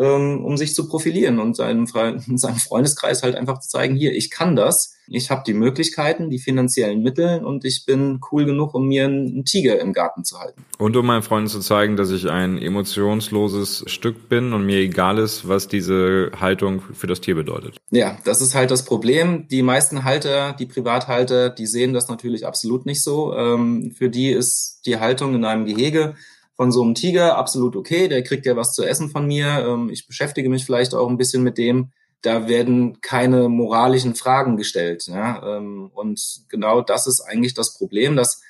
ähm, 0.00 0.44
um 0.44 0.56
sich 0.56 0.74
zu 0.74 0.88
profilieren 0.88 1.38
und 1.38 1.56
seinem, 1.56 1.86
seinem 2.36 2.56
Freundeskreis 2.56 3.22
halt 3.22 3.34
einfach 3.34 3.60
zu 3.60 3.68
zeigen, 3.68 3.96
hier, 3.96 4.14
ich 4.14 4.30
kann 4.30 4.56
das, 4.56 4.94
ich 5.10 5.30
habe 5.30 5.42
die 5.46 5.54
Möglichkeiten, 5.54 6.30
die 6.30 6.38
finanziellen 6.38 7.02
Mittel 7.02 7.44
und 7.44 7.64
ich 7.64 7.84
bin 7.86 8.20
cool 8.30 8.44
genug, 8.44 8.74
um 8.74 8.88
mir 8.88 9.06
einen 9.06 9.44
Tiger 9.44 9.80
im 9.80 9.92
Garten 9.92 10.24
zu 10.24 10.38
halten. 10.38 10.64
Und 10.78 10.96
um 10.96 11.06
meinen 11.06 11.22
Freunden 11.22 11.48
zu 11.48 11.60
zeigen, 11.60 11.96
dass 11.96 12.10
ich 12.10 12.28
ein 12.28 12.58
emotionsloses 12.58 13.84
Stück 13.86 14.28
bin 14.28 14.52
und 14.52 14.66
mir 14.66 14.78
egal 14.78 15.18
ist, 15.18 15.48
was 15.48 15.68
diese 15.68 16.30
Haltung 16.38 16.82
für 16.92 17.06
das 17.06 17.20
Tier 17.20 17.34
bedeutet. 17.34 17.78
Ja, 17.90 18.18
das 18.24 18.40
ist 18.40 18.54
halt 18.54 18.70
das 18.70 18.84
Problem. 18.84 19.48
Die 19.48 19.62
meisten 19.62 20.04
Halter, 20.04 20.54
die 20.58 20.66
Privathalter, 20.66 21.50
die 21.50 21.66
sehen 21.66 21.94
das 21.94 22.08
natürlich 22.08 22.46
absolut 22.46 22.86
nicht 22.86 23.02
so. 23.02 23.34
Ähm, 23.34 23.92
für 23.96 24.10
die 24.10 24.30
ist 24.30 24.82
die 24.84 24.98
Haltung 24.98 25.34
in 25.34 25.44
einem 25.44 25.64
Gehege 25.64 26.14
von 26.58 26.72
so 26.72 26.82
einem 26.82 26.96
Tiger 26.96 27.38
absolut 27.38 27.76
okay, 27.76 28.08
der 28.08 28.24
kriegt 28.24 28.44
ja 28.44 28.56
was 28.56 28.74
zu 28.74 28.82
essen 28.82 29.10
von 29.10 29.28
mir. 29.28 29.64
Ähm, 29.64 29.90
ich 29.90 30.08
beschäftige 30.08 30.50
mich 30.50 30.64
vielleicht 30.64 30.92
auch 30.92 31.08
ein 31.08 31.16
bisschen 31.16 31.44
mit 31.44 31.56
dem. 31.56 31.92
Da 32.20 32.48
werden 32.48 33.00
keine 33.00 33.48
moralischen 33.48 34.16
Fragen 34.16 34.56
gestellt. 34.56 35.06
Ja? 35.06 35.56
Ähm, 35.56 35.88
und 35.94 36.20
genau 36.48 36.80
das 36.80 37.06
ist 37.06 37.20
eigentlich 37.20 37.54
das 37.54 37.78
Problem, 37.78 38.16
dass 38.16 38.42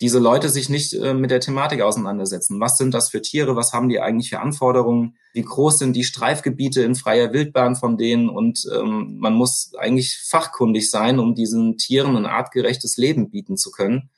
diese 0.00 0.20
Leute 0.20 0.50
sich 0.50 0.68
nicht 0.68 0.92
äh, 0.92 1.14
mit 1.14 1.32
der 1.32 1.40
Thematik 1.40 1.80
auseinandersetzen. 1.80 2.60
Was 2.60 2.78
sind 2.78 2.94
das 2.94 3.08
für 3.10 3.22
Tiere? 3.22 3.56
Was 3.56 3.72
haben 3.72 3.88
die 3.88 3.98
eigentlich 3.98 4.30
für 4.30 4.38
Anforderungen? 4.38 5.16
Wie 5.32 5.42
groß 5.42 5.80
sind 5.80 5.96
die 5.96 6.04
Streifgebiete 6.04 6.82
in 6.82 6.94
freier 6.94 7.32
Wildbahn 7.32 7.74
von 7.74 7.96
denen? 7.98 8.28
Und 8.28 8.68
ähm, 8.72 9.16
man 9.18 9.34
muss 9.34 9.72
eigentlich 9.76 10.16
fachkundig 10.28 10.92
sein, 10.92 11.18
um 11.18 11.34
diesen 11.34 11.76
Tieren 11.76 12.16
ein 12.16 12.26
artgerechtes 12.26 12.98
Leben 12.98 13.30
bieten 13.30 13.56
zu 13.56 13.72
können. 13.72 14.10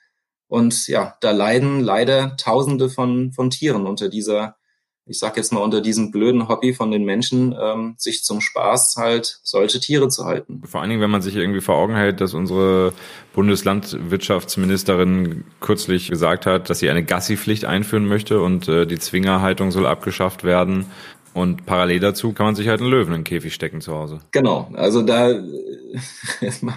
Und 0.51 0.89
ja, 0.89 1.15
da 1.21 1.31
leiden 1.31 1.81
leider 1.81 2.37
Tausende 2.37 2.89
von, 2.89 3.31
von 3.31 3.51
Tieren 3.51 3.87
unter 3.87 4.09
dieser, 4.09 4.57
ich 5.07 5.21
sag 5.21 5.37
jetzt 5.37 5.53
mal 5.53 5.61
unter 5.61 5.81
diesem 5.81 6.11
blöden 6.11 6.49
Hobby 6.49 6.75
von 6.75 6.91
den 6.91 7.05
Menschen, 7.05 7.55
ähm, 7.57 7.95
sich 7.99 8.25
zum 8.25 8.41
Spaß 8.41 8.97
halt 8.99 9.39
solche 9.45 9.79
Tiere 9.79 10.09
zu 10.09 10.25
halten. 10.25 10.61
Vor 10.67 10.81
allen 10.81 10.91
Dingen, 10.91 11.03
wenn 11.03 11.11
man 11.11 11.23
sich 11.23 11.37
irgendwie 11.37 11.61
vor 11.61 11.77
Augen 11.77 11.95
hält, 11.95 12.21
dass 12.21 12.35
unsere 12.35 12.93
Bundeslandwirtschaftsministerin 13.33 15.45
kürzlich 15.61 16.11
gesagt 16.11 16.47
hat, 16.47 16.69
dass 16.69 16.81
sie 16.81 16.91
eine 16.91 17.05
Gassi-Pflicht 17.05 17.65
einführen 17.65 18.07
möchte 18.07 18.43
und 18.43 18.67
äh, 18.67 18.87
die 18.87 18.99
Zwingerhaltung 18.99 19.71
soll 19.71 19.87
abgeschafft 19.87 20.43
werden. 20.43 20.87
Und 21.33 21.65
parallel 21.65 22.01
dazu 22.01 22.33
kann 22.33 22.47
man 22.47 22.55
sich 22.57 22.69
halt 22.69 22.81
einen 22.81 22.91
Löwen 22.91 23.13
in 23.15 23.21
den 23.21 23.25
Käfig 23.25 23.55
stecken 23.55 23.81
zu 23.81 23.95
Hause. 23.95 24.21
Genau, 24.33 24.71
also 24.75 25.03
da 25.03 25.29
an 25.31 26.73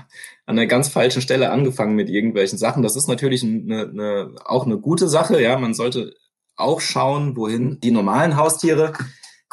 einer 0.45 0.67
ganz 0.67 0.89
falschen 0.89 1.21
Stelle 1.21 1.51
angefangen 1.51 1.95
mit 1.95 2.09
irgendwelchen 2.09 2.57
Sachen. 2.57 2.83
Das 2.83 2.95
ist 2.95 3.07
natürlich 3.07 3.43
eine, 3.43 3.89
eine, 3.89 4.35
auch 4.45 4.65
eine 4.65 4.77
gute 4.77 5.07
Sache. 5.07 5.41
Ja, 5.41 5.57
man 5.57 5.73
sollte 5.73 6.13
auch 6.55 6.81
schauen, 6.81 7.35
wohin 7.35 7.79
die 7.81 7.91
normalen 7.91 8.35
Haustiere 8.35 8.93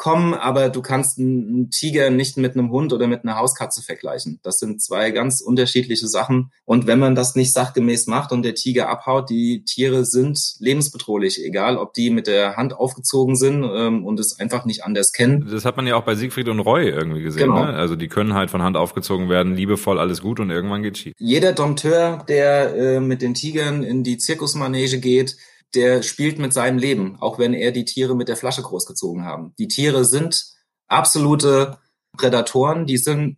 kommen, 0.01 0.33
aber 0.33 0.69
du 0.69 0.81
kannst 0.81 1.19
einen 1.19 1.69
Tiger 1.69 2.09
nicht 2.09 2.35
mit 2.35 2.55
einem 2.55 2.71
Hund 2.71 2.91
oder 2.91 3.05
mit 3.05 3.23
einer 3.23 3.37
Hauskatze 3.37 3.83
vergleichen. 3.83 4.39
Das 4.41 4.57
sind 4.57 4.81
zwei 4.81 5.11
ganz 5.11 5.41
unterschiedliche 5.41 6.07
Sachen. 6.07 6.51
Und 6.65 6.87
wenn 6.87 6.97
man 6.97 7.13
das 7.13 7.35
nicht 7.35 7.53
sachgemäß 7.53 8.07
macht 8.07 8.31
und 8.31 8.41
der 8.41 8.55
Tiger 8.55 8.89
abhaut, 8.89 9.29
die 9.29 9.63
Tiere 9.63 10.03
sind 10.03 10.55
lebensbedrohlich, 10.57 11.45
egal 11.45 11.77
ob 11.77 11.93
die 11.93 12.09
mit 12.09 12.25
der 12.25 12.57
Hand 12.57 12.73
aufgezogen 12.73 13.35
sind 13.35 13.63
ähm, 13.63 14.03
und 14.03 14.19
es 14.19 14.39
einfach 14.39 14.65
nicht 14.65 14.83
anders 14.83 15.13
kennen. 15.13 15.47
Das 15.47 15.65
hat 15.65 15.77
man 15.77 15.85
ja 15.85 15.95
auch 15.97 16.03
bei 16.03 16.15
Siegfried 16.15 16.49
und 16.49 16.61
Roy 16.61 16.89
irgendwie 16.89 17.21
gesehen. 17.21 17.49
Genau. 17.49 17.65
Ne? 17.65 17.73
Also 17.73 17.95
die 17.95 18.07
können 18.07 18.33
halt 18.33 18.49
von 18.49 18.63
Hand 18.63 18.77
aufgezogen 18.77 19.29
werden, 19.29 19.55
liebevoll, 19.55 19.99
alles 19.99 20.23
gut 20.23 20.39
und 20.39 20.49
irgendwann 20.49 20.81
geht 20.81 20.97
schief. 20.97 21.13
Jeder 21.19 21.53
Dompteur, 21.53 22.25
der 22.27 22.75
äh, 22.75 22.99
mit 22.99 23.21
den 23.21 23.35
Tigern 23.35 23.83
in 23.83 24.03
die 24.03 24.17
Zirkusmanege 24.17 24.99
geht, 24.99 25.37
der 25.75 26.03
spielt 26.03 26.39
mit 26.39 26.53
seinem 26.53 26.77
Leben, 26.77 27.17
auch 27.19 27.39
wenn 27.39 27.53
er 27.53 27.71
die 27.71 27.85
Tiere 27.85 28.15
mit 28.15 28.27
der 28.27 28.37
Flasche 28.37 28.61
großgezogen 28.61 29.23
haben. 29.25 29.53
Die 29.57 29.67
Tiere 29.67 30.05
sind 30.05 30.45
absolute 30.87 31.77
Prädatoren, 32.17 32.85
die 32.85 32.97
sind 32.97 33.37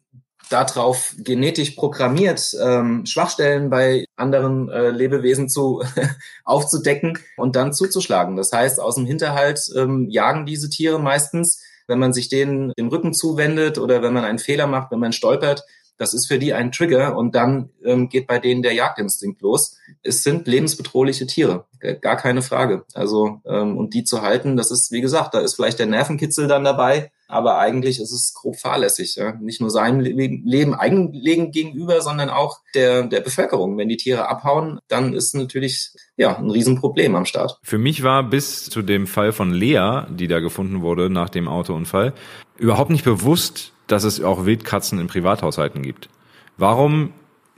darauf 0.49 1.13
genetisch 1.17 1.71
programmiert, 1.71 2.53
ähm, 2.61 3.05
Schwachstellen 3.05 3.69
bei 3.69 4.05
anderen 4.15 4.69
äh, 4.69 4.89
Lebewesen 4.89 5.49
zu 5.49 5.83
aufzudecken 6.43 7.17
und 7.37 7.55
dann 7.55 7.73
zuzuschlagen. 7.73 8.35
Das 8.35 8.51
heißt, 8.51 8.79
aus 8.79 8.95
dem 8.95 9.05
Hinterhalt 9.05 9.61
ähm, 9.75 10.09
jagen 10.09 10.45
diese 10.45 10.69
Tiere 10.69 10.99
meistens, 10.99 11.61
wenn 11.87 11.99
man 11.99 12.13
sich 12.13 12.29
denen 12.29 12.71
den 12.77 12.87
Rücken 12.87 13.13
zuwendet 13.13 13.77
oder 13.77 14.01
wenn 14.01 14.13
man 14.13 14.25
einen 14.25 14.39
Fehler 14.39 14.67
macht, 14.67 14.91
wenn 14.91 14.99
man 14.99 15.13
stolpert, 15.13 15.63
das 15.97 16.13
ist 16.13 16.27
für 16.27 16.39
die 16.39 16.53
ein 16.53 16.71
Trigger 16.71 17.15
und 17.15 17.35
dann 17.35 17.69
ähm, 17.83 18.09
geht 18.09 18.27
bei 18.27 18.39
denen 18.39 18.63
der 18.63 18.73
Jagdinstinkt 18.73 19.41
los. 19.41 19.77
Es 20.01 20.23
sind 20.23 20.47
lebensbedrohliche 20.47 21.27
Tiere, 21.27 21.65
gar 22.01 22.17
keine 22.17 22.41
Frage. 22.41 22.83
Also 22.93 23.41
ähm, 23.45 23.77
und 23.77 23.93
die 23.93 24.03
zu 24.03 24.21
halten, 24.21 24.57
das 24.57 24.71
ist 24.71 24.91
wie 24.91 25.01
gesagt, 25.01 25.33
da 25.33 25.39
ist 25.39 25.55
vielleicht 25.55 25.79
der 25.79 25.85
Nervenkitzel 25.85 26.47
dann 26.47 26.63
dabei, 26.63 27.11
aber 27.27 27.57
eigentlich 27.57 27.99
ist 27.99 28.11
es 28.11 28.33
grob 28.33 28.57
fahrlässig. 28.57 29.15
Ja? 29.15 29.33
Nicht 29.33 29.61
nur 29.61 29.69
seinem 29.69 29.99
Leben 29.99 30.73
Eigenleben 30.73 31.51
gegenüber, 31.51 32.01
sondern 32.01 32.29
auch 32.29 32.59
der 32.75 33.03
der 33.03 33.21
Bevölkerung. 33.21 33.77
Wenn 33.77 33.89
die 33.89 33.97
Tiere 33.97 34.27
abhauen, 34.27 34.79
dann 34.87 35.13
ist 35.13 35.35
natürlich 35.35 35.91
ja 36.17 36.37
ein 36.37 36.49
Riesenproblem 36.49 37.15
am 37.15 37.25
Start. 37.25 37.59
Für 37.63 37.77
mich 37.77 38.03
war 38.03 38.23
bis 38.23 38.65
zu 38.69 38.81
dem 38.81 39.07
Fall 39.07 39.31
von 39.31 39.51
Lea, 39.51 40.05
die 40.09 40.27
da 40.27 40.39
gefunden 40.39 40.81
wurde 40.81 41.09
nach 41.09 41.29
dem 41.29 41.47
Autounfall, 41.47 42.13
überhaupt 42.57 42.89
nicht 42.89 43.05
bewusst, 43.05 43.72
dass 43.87 44.03
es 44.03 44.21
auch 44.21 44.45
Wildkatzen 44.45 44.99
in 44.99 45.07
Privathaushalten 45.07 45.81
gibt. 45.81 46.09
Warum 46.57 47.13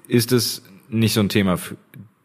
ist 0.08 0.32
es 0.32 0.62
nicht 0.90 1.14
so 1.14 1.20
ein 1.20 1.30
Thema 1.30 1.58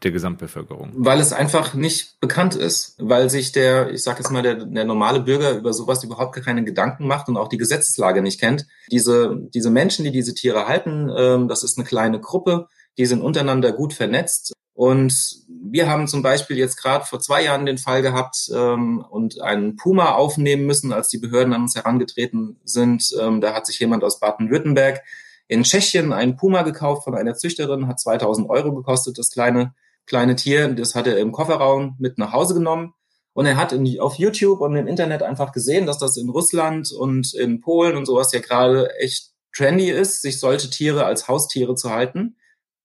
der 0.03 0.11
Gesamtbevölkerung? 0.11 0.93
Weil 0.95 1.21
es 1.21 1.33
einfach 1.33 1.75
nicht 1.75 2.19
bekannt 2.21 2.55
ist, 2.55 2.97
weil 2.99 3.29
sich 3.31 3.53
der, 3.53 3.91
ich 3.91 4.03
sage 4.03 4.19
jetzt 4.19 4.31
mal, 4.31 4.43
der, 4.43 4.65
der 4.65 4.85
normale 4.85 5.21
Bürger 5.21 5.53
über 5.53 5.73
sowas 5.73 6.03
überhaupt 6.05 6.37
keine 6.43 6.65
Gedanken 6.65 7.07
macht 7.07 7.29
und 7.29 7.37
auch 7.37 7.49
die 7.49 7.59
Gesetzeslage 7.59 8.23
nicht 8.23 8.41
kennt. 8.41 8.67
Diese, 8.91 9.37
diese 9.55 9.71
Menschen, 9.71 10.05
die 10.05 10.13
diese 10.13 10.35
Tiere 10.35 10.67
halten, 10.67 11.11
ähm, 11.17 11.49
das 11.49 11.65
ist 11.65 11.79
eine 11.79 11.87
kleine 11.87 12.21
Gruppe, 12.21 12.69
die 12.99 13.07
sind 13.07 13.23
untereinander 13.23 13.73
gut 13.73 13.93
vernetzt. 13.93 14.53
Und 14.75 15.45
wir 15.49 15.91
haben 15.91 16.09
zum 16.09 16.23
Beispiel 16.23 16.57
jetzt 16.57 16.77
gerade 16.77 17.05
vor 17.05 17.21
zwei 17.21 17.45
Jahren 17.45 17.67
den 17.67 17.77
Fall 17.77 18.01
gehabt 18.01 18.51
ähm, 18.55 19.05
und 19.11 19.41
einen 19.41 19.77
Puma 19.77 20.13
aufnehmen 20.13 20.65
müssen, 20.65 20.93
als 20.93 21.09
die 21.09 21.19
Behörden 21.19 21.53
an 21.53 21.63
uns 21.63 21.77
herangetreten 21.77 22.59
sind. 22.65 23.15
Ähm, 23.21 23.41
da 23.41 23.53
hat 23.53 23.67
sich 23.67 23.79
jemand 23.79 24.05
aus 24.05 24.21
Baden-Württemberg 24.21 25.03
in 25.49 25.65
Tschechien 25.65 26.13
einen 26.13 26.37
Puma 26.37 26.63
gekauft 26.63 27.05
von 27.05 27.15
einer 27.15 27.35
Züchterin, 27.35 27.89
hat 27.89 28.01
2000 28.01 28.49
Euro 28.49 28.73
gekostet, 28.73 29.19
das 29.19 29.31
kleine, 29.31 29.75
kleine 30.07 30.37
Tier. 30.37 30.69
Das 30.69 30.95
hat 30.95 31.07
er 31.07 31.19
im 31.19 31.33
Kofferraum 31.33 31.97
mit 31.99 32.19
nach 32.19 32.33
Hause 32.33 32.55
genommen. 32.55 32.95
Und 33.33 33.47
er 33.47 33.57
hat 33.57 33.73
in, 33.73 33.99
auf 34.01 34.15
YouTube 34.15 34.61
und 34.61 34.77
im 34.77 34.87
Internet 34.87 35.23
einfach 35.23 35.53
gesehen, 35.53 35.87
dass 35.87 35.99
das 35.99 36.17
in 36.17 36.29
Russland 36.29 36.93
und 36.93 37.35
in 37.35 37.61
Polen 37.61 37.97
und 37.97 38.07
sowas 38.07 38.33
ja 38.33 38.41
gerade 38.41 38.95
echt 38.99 39.31
trendy 39.55 39.91
ist, 39.91 40.23
sich 40.23 40.39
solche 40.41 40.71
Tiere 40.71 41.05
als 41.05 41.29
Haustiere 41.29 41.75
zu 41.75 41.91
halten. 41.91 42.37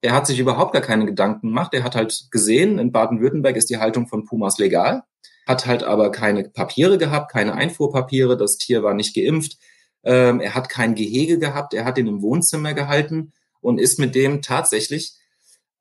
Er 0.05 0.13
hat 0.13 0.27
sich 0.27 0.37
überhaupt 0.37 0.73
gar 0.73 0.83
keine 0.83 1.07
Gedanken 1.07 1.47
gemacht. 1.47 1.73
Er 1.73 1.83
hat 1.83 1.95
halt 1.95 2.27
gesehen, 2.29 2.77
in 2.77 2.91
Baden-Württemberg 2.91 3.55
ist 3.55 3.71
die 3.71 3.79
Haltung 3.79 4.05
von 4.05 4.23
Pumas 4.23 4.59
legal, 4.59 5.01
hat 5.47 5.65
halt 5.65 5.81
aber 5.81 6.11
keine 6.11 6.43
Papiere 6.43 6.99
gehabt, 6.99 7.31
keine 7.31 7.55
Einfuhrpapiere. 7.55 8.37
Das 8.37 8.57
Tier 8.57 8.83
war 8.83 8.93
nicht 8.93 9.15
geimpft. 9.15 9.57
Ähm, 10.03 10.41
er 10.41 10.53
hat 10.53 10.69
kein 10.69 10.93
Gehege 10.93 11.39
gehabt. 11.39 11.73
Er 11.73 11.85
hat 11.85 11.97
ihn 11.97 12.05
im 12.05 12.21
Wohnzimmer 12.21 12.75
gehalten 12.75 13.33
und 13.61 13.79
ist 13.79 13.97
mit 13.97 14.13
dem 14.13 14.43
tatsächlich 14.43 15.15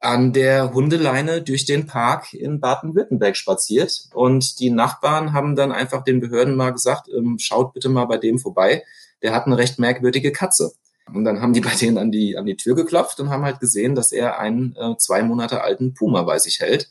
an 0.00 0.32
der 0.32 0.72
Hundeleine 0.72 1.42
durch 1.42 1.66
den 1.66 1.86
Park 1.86 2.32
in 2.32 2.60
Baden-Württemberg 2.60 3.36
spaziert. 3.36 4.08
Und 4.14 4.58
die 4.58 4.70
Nachbarn 4.70 5.34
haben 5.34 5.54
dann 5.54 5.70
einfach 5.70 6.02
den 6.02 6.20
Behörden 6.20 6.56
mal 6.56 6.70
gesagt, 6.70 7.10
ähm, 7.14 7.36
schaut 7.38 7.74
bitte 7.74 7.90
mal 7.90 8.06
bei 8.06 8.16
dem 8.16 8.38
vorbei. 8.38 8.84
Der 9.20 9.34
hat 9.34 9.44
eine 9.44 9.58
recht 9.58 9.78
merkwürdige 9.78 10.32
Katze. 10.32 10.72
Und 11.12 11.24
dann 11.24 11.40
haben 11.40 11.52
die 11.52 11.60
bei 11.60 11.74
denen 11.74 11.98
an 11.98 12.10
die, 12.10 12.36
an 12.36 12.46
die 12.46 12.56
Tür 12.56 12.74
geklopft 12.74 13.20
und 13.20 13.30
haben 13.30 13.44
halt 13.44 13.60
gesehen, 13.60 13.94
dass 13.94 14.12
er 14.12 14.38
einen 14.38 14.74
äh, 14.76 14.96
zwei 14.96 15.22
Monate 15.22 15.62
alten 15.62 15.94
Puma 15.94 16.22
bei 16.22 16.38
sich 16.38 16.60
hält, 16.60 16.88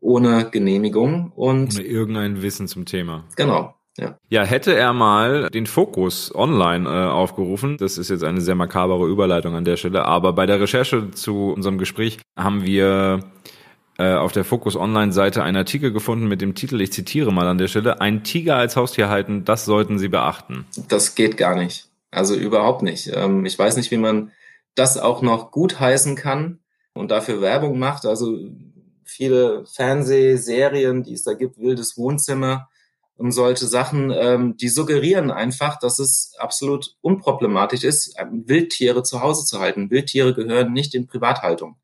ohne 0.00 0.48
Genehmigung 0.50 1.32
und. 1.34 1.74
Ohne 1.74 1.82
irgendein 1.82 2.42
Wissen 2.42 2.68
zum 2.68 2.84
Thema. 2.84 3.24
Genau. 3.36 3.74
Ja. 3.98 4.18
ja, 4.28 4.44
hätte 4.44 4.74
er 4.74 4.92
mal 4.92 5.48
den 5.48 5.66
Fokus 5.66 6.34
online 6.34 6.86
äh, 6.86 7.08
aufgerufen, 7.08 7.78
das 7.78 7.96
ist 7.96 8.10
jetzt 8.10 8.24
eine 8.24 8.42
sehr 8.42 8.54
makabere 8.54 9.08
Überleitung 9.08 9.54
an 9.54 9.64
der 9.64 9.78
Stelle, 9.78 10.04
aber 10.04 10.34
bei 10.34 10.44
der 10.44 10.60
Recherche 10.60 11.12
zu 11.12 11.52
unserem 11.52 11.78
Gespräch 11.78 12.18
haben 12.36 12.66
wir 12.66 13.20
äh, 13.96 14.12
auf 14.12 14.32
der 14.32 14.44
Focus 14.44 14.76
Online 14.76 15.12
Seite 15.12 15.42
einen 15.42 15.56
Artikel 15.56 15.92
gefunden 15.92 16.28
mit 16.28 16.42
dem 16.42 16.54
Titel, 16.54 16.78
ich 16.82 16.92
zitiere 16.92 17.32
mal 17.32 17.46
an 17.46 17.56
der 17.56 17.68
Stelle, 17.68 18.00
ein 18.02 18.22
Tiger 18.22 18.56
als 18.56 18.76
Haustier 18.76 19.08
halten, 19.08 19.46
das 19.46 19.64
sollten 19.64 19.98
Sie 19.98 20.08
beachten. 20.08 20.66
Das 20.88 21.14
geht 21.14 21.38
gar 21.38 21.56
nicht. 21.56 21.85
Also 22.16 22.34
überhaupt 22.34 22.80
nicht. 22.80 23.10
Ähm, 23.12 23.44
ich 23.44 23.58
weiß 23.58 23.76
nicht, 23.76 23.90
wie 23.90 23.98
man 23.98 24.32
das 24.74 24.96
auch 24.96 25.20
noch 25.20 25.50
gut 25.50 25.78
heißen 25.78 26.16
kann 26.16 26.60
und 26.94 27.10
dafür 27.10 27.42
Werbung 27.42 27.78
macht. 27.78 28.06
Also 28.06 28.38
viele 29.04 29.66
Fernsehserien, 29.66 31.02
die 31.02 31.12
es 31.12 31.24
da 31.24 31.34
gibt, 31.34 31.58
wildes 31.58 31.98
Wohnzimmer 31.98 32.70
und 33.18 33.32
solche 33.32 33.66
Sachen, 33.66 34.10
ähm, 34.10 34.56
die 34.56 34.70
suggerieren 34.70 35.30
einfach, 35.30 35.78
dass 35.78 35.98
es 35.98 36.32
absolut 36.38 36.96
unproblematisch 37.02 37.84
ist, 37.84 38.16
Wildtiere 38.30 39.02
zu 39.02 39.20
Hause 39.20 39.44
zu 39.44 39.60
halten. 39.60 39.90
Wildtiere 39.90 40.32
gehören 40.32 40.72
nicht 40.72 40.94
in 40.94 41.06
Privathaltung. 41.06 41.76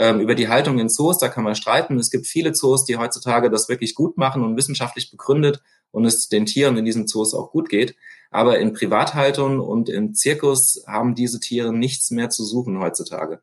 Ähm, 0.00 0.20
über 0.20 0.36
die 0.36 0.48
Haltung 0.48 0.78
in 0.78 0.88
Zoos, 0.88 1.18
da 1.18 1.28
kann 1.28 1.42
man 1.42 1.56
streiten. 1.56 1.98
Es 1.98 2.10
gibt 2.10 2.26
viele 2.26 2.52
Zoos, 2.52 2.84
die 2.84 2.96
heutzutage 2.96 3.50
das 3.50 3.68
wirklich 3.68 3.96
gut 3.96 4.16
machen 4.16 4.44
und 4.44 4.56
wissenschaftlich 4.56 5.10
begründet 5.10 5.60
und 5.90 6.04
es 6.04 6.28
den 6.28 6.46
Tieren 6.46 6.76
in 6.76 6.84
diesen 6.84 7.08
Zoos 7.08 7.34
auch 7.34 7.50
gut 7.50 7.68
geht. 7.68 7.96
Aber 8.30 8.60
in 8.60 8.72
Privathaltung 8.72 9.58
und 9.58 9.88
im 9.88 10.14
Zirkus 10.14 10.84
haben 10.86 11.16
diese 11.16 11.40
Tiere 11.40 11.72
nichts 11.72 12.12
mehr 12.12 12.30
zu 12.30 12.44
suchen 12.44 12.78
heutzutage. 12.78 13.40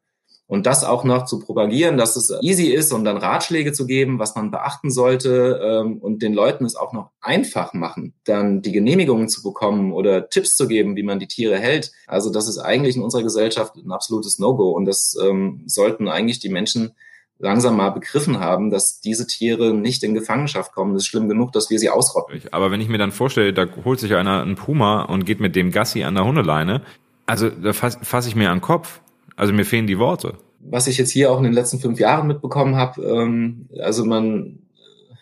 Und 0.48 0.68
das 0.68 0.84
auch 0.84 1.04
noch 1.04 1.26
zu 1.26 1.40
propagieren, 1.40 1.98
dass 1.98 2.16
es 2.16 2.32
easy 2.42 2.68
ist 2.68 2.94
und 2.94 3.04
dann 3.04 3.18
Ratschläge 3.18 3.74
zu 3.74 3.88
geben, 3.88 4.20
was 4.20 4.36
man 4.36 4.52
beachten 4.52 4.92
sollte 4.92 5.60
ähm, 5.64 5.98
und 5.98 6.22
den 6.22 6.34
Leuten 6.34 6.66
es 6.66 6.76
auch 6.76 6.94
noch 6.94 7.10
einfach 7.20 7.74
machen, 7.74 8.14
dann 8.26 8.62
die 8.62 8.72
Genehmigungen 8.72 9.28
zu 9.28 9.42
bekommen 9.42 9.92
oder 9.92 10.30
Tipps 10.30 10.56
zu 10.56 10.68
geben, 10.68 10.96
wie 10.96 11.04
man 11.04 11.18
die 11.18 11.28
Tiere 11.28 11.58
hält. 11.58 11.92
Also 12.06 12.32
das 12.32 12.48
ist 12.48 12.60
eigentlich 12.60 12.96
in 12.96 13.02
unserer 13.02 13.24
Gesellschaft 13.24 13.76
ein 13.76 13.92
absolutes 13.92 14.38
No-Go 14.38 14.70
und 14.70 14.86
das 14.86 15.18
ähm, 15.20 15.64
sollten 15.66 16.08
eigentlich 16.08 16.40
die 16.40 16.50
Menschen 16.50 16.92
langsam 17.40 17.76
mal 17.78 17.90
begriffen 17.90 18.40
haben, 18.40 18.70
dass 18.70 19.02
diese 19.02 19.28
Tiere 19.28 19.74
nicht 19.74 20.04
in 20.04 20.14
Gefangenschaft 20.14 20.74
kommen. 20.74 20.96
Es 20.96 21.04
ist 21.04 21.08
schlimm 21.08 21.28
genug, 21.28 21.52
dass 21.52 21.70
wir 21.70 21.80
sie 21.80 21.90
ausrotten. 21.90 22.42
Aber 22.52 22.72
wenn 22.72 22.82
ich 22.82 22.88
mir 22.88 22.98
dann 22.98 23.12
vorstelle, 23.12 23.52
da 23.52 23.66
holt 23.84 24.00
sich 24.00 24.14
einer 24.14 24.42
einen 24.42 24.56
Puma 24.56 25.04
und 25.04 25.26
geht 25.26 25.40
mit 25.40 25.56
dem 25.56 25.72
Gassi 25.72 26.04
an 26.04 26.16
der 26.16 26.26
Hundeleine, 26.26 26.82
also 27.26 27.50
da 27.50 27.74
fasse 27.74 28.00
fass 28.04 28.28
ich 28.28 28.36
mir 28.36 28.52
an 28.52 28.58
den 28.58 28.64
Kopf. 28.64 29.02
Also 29.36 29.54
mir 29.54 29.66
fehlen 29.66 29.88
die 29.88 30.00
Worte. 30.00 30.38
Was 30.60 30.88
ich 30.88 30.98
jetzt 30.98 31.12
hier 31.12 31.32
auch 31.32 31.38
in 31.38 31.44
den 31.44 31.54
letzten 31.54 31.80
fünf 31.80 32.00
Jahren 32.00 32.28
mitbekommen 32.28 32.76
habe, 32.76 33.02
ähm, 33.04 33.70
also 33.80 34.06
man 34.06 34.60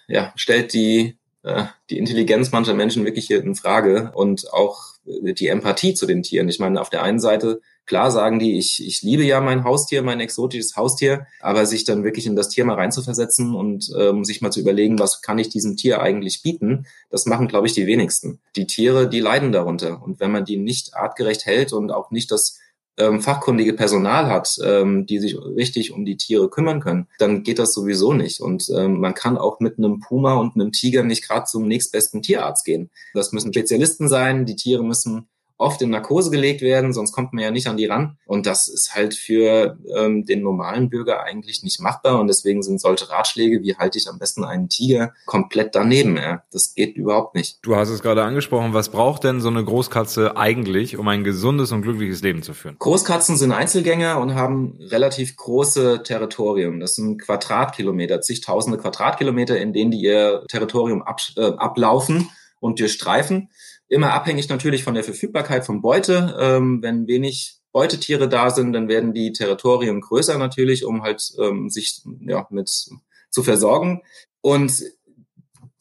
äh, 0.08 0.14
ja, 0.14 0.34
stellt 0.36 0.74
die, 0.74 1.18
äh, 1.44 1.66
die 1.90 1.98
Intelligenz 1.98 2.52
mancher 2.52 2.74
Menschen 2.74 3.06
wirklich 3.06 3.28
hier 3.28 3.44
in 3.44 3.56
Frage 3.56 4.12
und 4.14 4.54
auch 4.54 4.94
die 5.06 5.48
Empathie 5.48 5.94
zu 5.94 6.06
den 6.06 6.24
Tieren. 6.24 6.48
Ich 6.48 6.60
meine, 6.60 6.80
auf 6.80 6.90
der 6.90 7.04
einen 7.04 7.20
Seite 7.20 7.60
Klar 7.86 8.12
sagen 8.12 8.40
die, 8.40 8.58
ich, 8.58 8.86
ich 8.86 9.02
liebe 9.02 9.24
ja 9.24 9.42
mein 9.42 9.66
Haustier, 9.66 10.04
mein 10.04 10.22
exotisches 10.22 10.78
Haustier, 10.78 11.28
aber 11.42 11.66
sich 11.66 11.84
dann 11.84 12.06
wirklich 12.06 12.26
in 12.26 12.36
das 12.38 12.48
Tier 12.48 12.64
mal 12.64 12.76
reinzuversetzen 12.76 13.54
und 13.56 13.92
ähm, 14.00 14.24
sich 14.24 14.42
mal 14.42 14.52
zu 14.52 14.62
überlegen, 14.62 15.00
was 15.00 15.22
kann 15.22 15.38
ich 15.38 15.50
diesem 15.50 15.76
Tier 15.76 16.02
eigentlich 16.02 16.44
bieten, 16.44 16.86
das 17.10 17.26
machen, 17.26 17.50
glaube 17.50 17.68
ich, 17.68 17.74
die 17.74 17.86
wenigsten. 17.86 18.40
Die 18.56 18.68
Tiere, 18.68 19.10
die 19.10 19.20
leiden 19.20 19.52
darunter. 19.52 20.02
Und 20.02 20.22
wenn 20.22 20.32
man 20.32 20.46
die 20.46 20.56
nicht 20.56 20.96
artgerecht 20.96 21.46
hält 21.46 21.74
und 21.74 21.92
auch 21.92 22.10
nicht 22.10 22.32
das 22.32 22.58
ähm, 22.98 23.22
fachkundige 23.22 23.74
Personal 23.74 24.28
hat, 24.28 24.58
ähm, 24.64 25.06
die 25.06 25.20
sich 25.20 25.38
richtig 25.40 25.92
um 25.92 26.06
die 26.06 26.18
Tiere 26.18 26.50
kümmern 26.50 26.80
können, 26.80 27.08
dann 27.20 27.44
geht 27.44 27.60
das 27.60 27.74
sowieso 27.74 28.14
nicht. 28.14 28.40
Und 28.40 28.70
ähm, 28.76 29.00
man 29.00 29.14
kann 29.14 29.38
auch 29.38 29.60
mit 29.60 29.78
einem 29.78 30.00
Puma 30.00 30.36
und 30.36 30.56
einem 30.56 30.72
Tiger 30.72 31.04
nicht 31.04 31.28
gerade 31.28 31.46
zum 31.46 31.68
nächstbesten 31.68 32.22
Tierarzt 32.22 32.66
gehen. 32.66 32.90
Das 33.14 33.32
müssen 33.32 33.54
Spezialisten 33.54 34.08
sein, 34.08 34.46
die 34.46 34.56
Tiere 34.56 34.84
müssen 34.84 35.28
oft 35.58 35.82
in 35.82 35.90
Narkose 35.90 36.32
gelegt 36.32 36.62
werden, 36.62 36.94
sonst 36.94 37.12
kommt 37.12 37.34
man 37.34 37.44
ja 37.44 37.52
nicht 37.52 37.68
an 37.68 37.78
die 37.78 37.86
ran. 37.86 38.18
Und 38.26 38.46
das 38.46 38.68
ist 38.68 38.96
halt 38.96 39.14
für 39.14 39.78
ähm, 39.96 40.26
den 40.26 40.42
normalen 40.42 40.90
Bürger 40.90 41.24
eigentlich 41.24 41.64
nicht 41.64 41.80
machbar. 41.80 42.20
Und 42.20 42.28
deswegen 42.28 42.64
sind 42.64 42.82
solche 42.82 43.10
Ratschläge, 43.10 43.62
wie 43.62 43.76
halte 43.76 43.98
ich 43.98 44.10
am 44.10 44.20
besten 44.20 44.44
einen 44.44 44.70
Tiger, 44.70 45.14
komplett 45.26 45.76
daneben. 45.76 46.18
Ja. 46.18 46.44
Das 46.52 46.74
geht 46.74 46.96
überhaupt 46.96 47.36
nicht. 47.36 47.60
Du 47.62 47.76
hast 47.76 47.90
es 47.90 48.02
gerade 48.02 48.24
angesprochen. 48.24 48.74
Was 48.74 48.90
braucht 48.90 49.24
denn 49.24 49.42
so 49.42 49.48
eine 49.48 49.64
Großkatze 49.64 50.38
eigentlich, 50.38 50.98
um 50.98 51.08
ein 51.08 51.24
gesundes 51.24 51.72
und 51.72 51.84
glückliches 51.84 52.22
Leben 52.22 52.44
zu 52.44 52.54
führen? 52.54 52.76
Großkatzen 52.80 53.38
sind 53.38 53.52
Einzelgänger 53.52 54.20
und 54.20 54.36
haben 54.36 54.78
relativ 54.80 55.36
große 55.36 56.04
Territorien. 56.04 56.80
Das 56.80 56.96
sind 56.96 57.22
Quadratkilometer, 57.22 58.22
zigtausende 58.22 58.78
Quadratkilometer, 58.78 59.58
in 59.58 59.74
denen 59.74 59.92
die 59.92 60.02
ihr 60.02 60.44
Territorium 60.50 61.04
ab, 61.04 61.22
äh, 61.38 61.54
ablaufen 61.58 62.30
und 62.60 62.80
durchstreifen. 62.80 63.50
Immer 63.94 64.14
abhängig 64.14 64.50
natürlich 64.50 64.84
von 64.84 64.96
der 64.96 65.04
Verfügbarkeit 65.04 65.68
von 65.68 65.84
Beute. 65.84 66.36
Ähm, 66.40 66.82
wenn 66.82 67.06
wenig 67.06 67.60
Beutetiere 67.72 68.28
da 68.28 68.50
sind, 68.50 68.74
dann 68.74 68.88
werden 68.88 69.14
die 69.14 69.34
Territorien 69.34 70.02
größer 70.02 70.40
natürlich, 70.40 70.84
um 70.84 71.04
halt 71.04 71.22
ähm, 71.40 71.70
sich 71.70 72.02
ja, 72.22 72.48
mit 72.50 72.70
zu 72.70 73.44
versorgen. 73.44 74.02
Und 74.42 74.82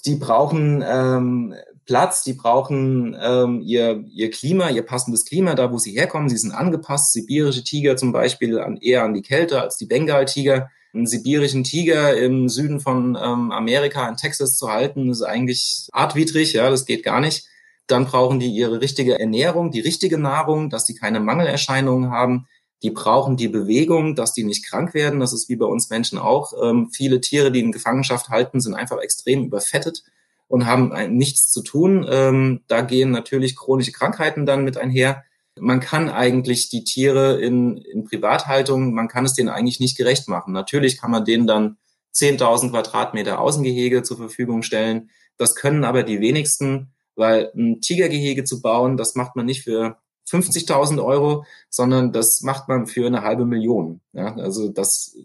die 0.05 0.17
brauchen 0.17 0.85
ähm, 0.87 1.55
Platz, 1.87 2.23
die 2.23 2.35
brauchen 2.35 3.17
ähm, 3.19 3.63
ihr, 3.63 4.05
ihr 4.11 4.31
Klima, 4.31 4.69
ihr 4.69 4.83
passendes 4.83 5.25
Klima, 5.25 5.55
da 5.55 5.73
wo 5.73 5.79
sie 5.79 5.93
herkommen. 5.93 6.29
Sie 6.29 6.37
sind 6.37 6.53
angepasst. 6.53 7.15
Sibirische 7.15 7.65
Tiger 7.65 7.97
zum 7.97 8.13
Beispiel 8.13 8.59
an, 8.59 8.77
eher 8.77 9.05
an 9.05 9.15
die 9.15 9.23
Kälte 9.23 9.63
als 9.63 9.79
die 9.79 9.87
Bengal-Tiger. 9.87 10.69
Einen 10.93 11.07
sibirischen 11.07 11.65
Tiger 11.65 12.15
im 12.15 12.51
Süden 12.51 12.79
von 12.79 13.17
ähm, 13.17 13.53
Amerika, 13.53 14.07
in 14.07 14.19
Texas 14.19 14.59
zu 14.59 14.71
halten, 14.71 15.09
ist 15.09 15.23
eigentlich 15.23 15.89
artwidrig, 15.93 16.53
ja, 16.53 16.69
das 16.69 16.85
geht 16.85 17.05
gar 17.05 17.19
nicht. 17.19 17.49
Dann 17.87 18.07
brauchen 18.07 18.41
die 18.41 18.51
ihre 18.51 18.81
richtige 18.81 19.19
Ernährung, 19.19 19.71
die 19.71 19.81
richtige 19.81 20.19
Nahrung, 20.19 20.71
dass 20.71 20.87
sie 20.87 20.95
keine 20.95 21.21
Mangelerscheinungen 21.21 22.11
haben. 22.11 22.47
Die 22.83 22.91
brauchen 22.91 23.37
die 23.37 23.49
Bewegung, 23.49 24.15
dass 24.15 24.33
die 24.33 24.45
nicht 24.45 24.67
krank 24.67 24.95
werden. 24.95 25.21
Das 25.21 25.33
ist 25.33 25.49
wie 25.49 25.57
bei 25.57 25.67
uns 25.67 25.91
Menschen 25.91 26.19
auch. 26.19 26.53
Ähm, 26.63 26.91
viele 26.93 27.21
Tiere, 27.21 27.53
die 27.53 27.61
in 27.61 27.73
Gefangenschaft 27.73 28.29
halten, 28.29 28.61
sind 28.61 28.75
einfach 28.75 28.99
extrem 28.99 29.45
überfettet 29.45 30.03
und 30.49 30.67
haben 30.67 30.93
nichts 31.17 31.51
zu 31.51 31.63
tun. 31.63 32.07
Ähm, 32.11 32.61
da 32.69 32.83
gehen 32.83 33.11
natürlich 33.11 33.57
chronische 33.57 33.93
Krankheiten 33.93 34.45
dann 34.45 34.65
mit 34.65 34.77
einher. 34.77 35.25
Man 35.59 35.81
kann 35.81 36.09
eigentlich 36.09 36.69
die 36.69 36.85
Tiere 36.85 37.41
in, 37.41 37.79
in 37.79 38.05
Privathaltung, 38.05 38.95
man 38.95 39.09
kann 39.09 39.25
es 39.25 39.35
denen 39.35 39.49
eigentlich 39.49 39.81
nicht 39.81 39.97
gerecht 39.97 40.29
machen. 40.29 40.53
Natürlich 40.53 41.01
kann 41.01 41.11
man 41.11 41.25
denen 41.25 41.47
dann 41.47 41.79
10.000 42.15 42.71
Quadratmeter 42.71 43.41
Außengehege 43.41 44.03
zur 44.03 44.17
Verfügung 44.17 44.63
stellen. 44.63 45.11
Das 45.39 45.55
können 45.55 45.85
aber 45.85 46.03
die 46.03 46.21
wenigsten, 46.21 46.92
weil 47.17 47.53
ein 47.55 47.81
Tigergehege 47.81 48.45
zu 48.45 48.63
bauen, 48.63 48.97
das 48.97 49.15
macht 49.15 49.37
man 49.37 49.47
nicht 49.47 49.63
für 49.63 49.99
50.000 50.31 51.05
Euro, 51.05 51.45
sondern 51.69 52.13
das 52.13 52.43
macht 52.43 52.69
man 52.69 52.87
für 52.87 53.07
eine 53.07 53.23
halbe 53.23 53.45
Million. 53.45 54.01
Ja, 54.13 54.35
also 54.37 54.69
das 54.69 55.17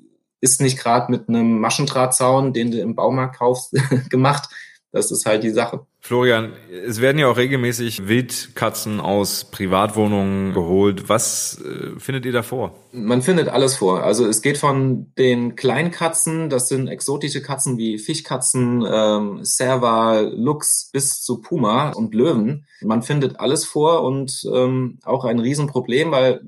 ist 0.41 0.61
nicht 0.61 0.77
gerade 0.77 1.11
mit 1.11 1.29
einem 1.29 1.59
Maschendrahtzaun, 1.59 2.53
den 2.53 2.71
du 2.71 2.79
im 2.79 2.95
Baumarkt 2.95 3.37
kaufst, 3.37 3.75
gemacht, 4.09 4.49
das 4.91 5.11
ist 5.11 5.25
halt 5.25 5.43
die 5.43 5.49
Sache. 5.51 5.85
Florian, 5.99 6.53
es 6.85 7.01
werden 7.01 7.19
ja 7.19 7.27
auch 7.27 7.35
regelmäßig 7.37 8.07
Wildkatzen 8.07 9.01
aus 9.01 9.45
Privatwohnungen 9.45 10.53
geholt. 10.53 11.09
Was 11.09 11.61
äh, 11.61 11.99
findet 11.99 12.25
ihr 12.25 12.31
da 12.31 12.43
vor? 12.43 12.73
Man 12.93 13.21
findet 13.21 13.49
alles 13.49 13.75
vor. 13.75 14.03
Also 14.03 14.25
es 14.25 14.41
geht 14.41 14.57
von 14.57 15.11
den 15.17 15.55
Kleinkatzen, 15.55 16.49
das 16.49 16.69
sind 16.69 16.87
exotische 16.87 17.41
Katzen 17.41 17.77
wie 17.77 17.97
Fischkatzen, 17.97 18.85
ähm, 18.89 19.39
Serval, 19.43 20.33
Luchs 20.33 20.89
bis 20.93 21.21
zu 21.21 21.41
Puma 21.41 21.91
und 21.91 22.13
Löwen. 22.13 22.65
Man 22.81 23.01
findet 23.01 23.39
alles 23.39 23.65
vor 23.65 24.03
und 24.03 24.47
ähm, 24.53 24.99
auch 25.03 25.25
ein 25.25 25.39
Riesenproblem, 25.39 26.11
weil 26.11 26.41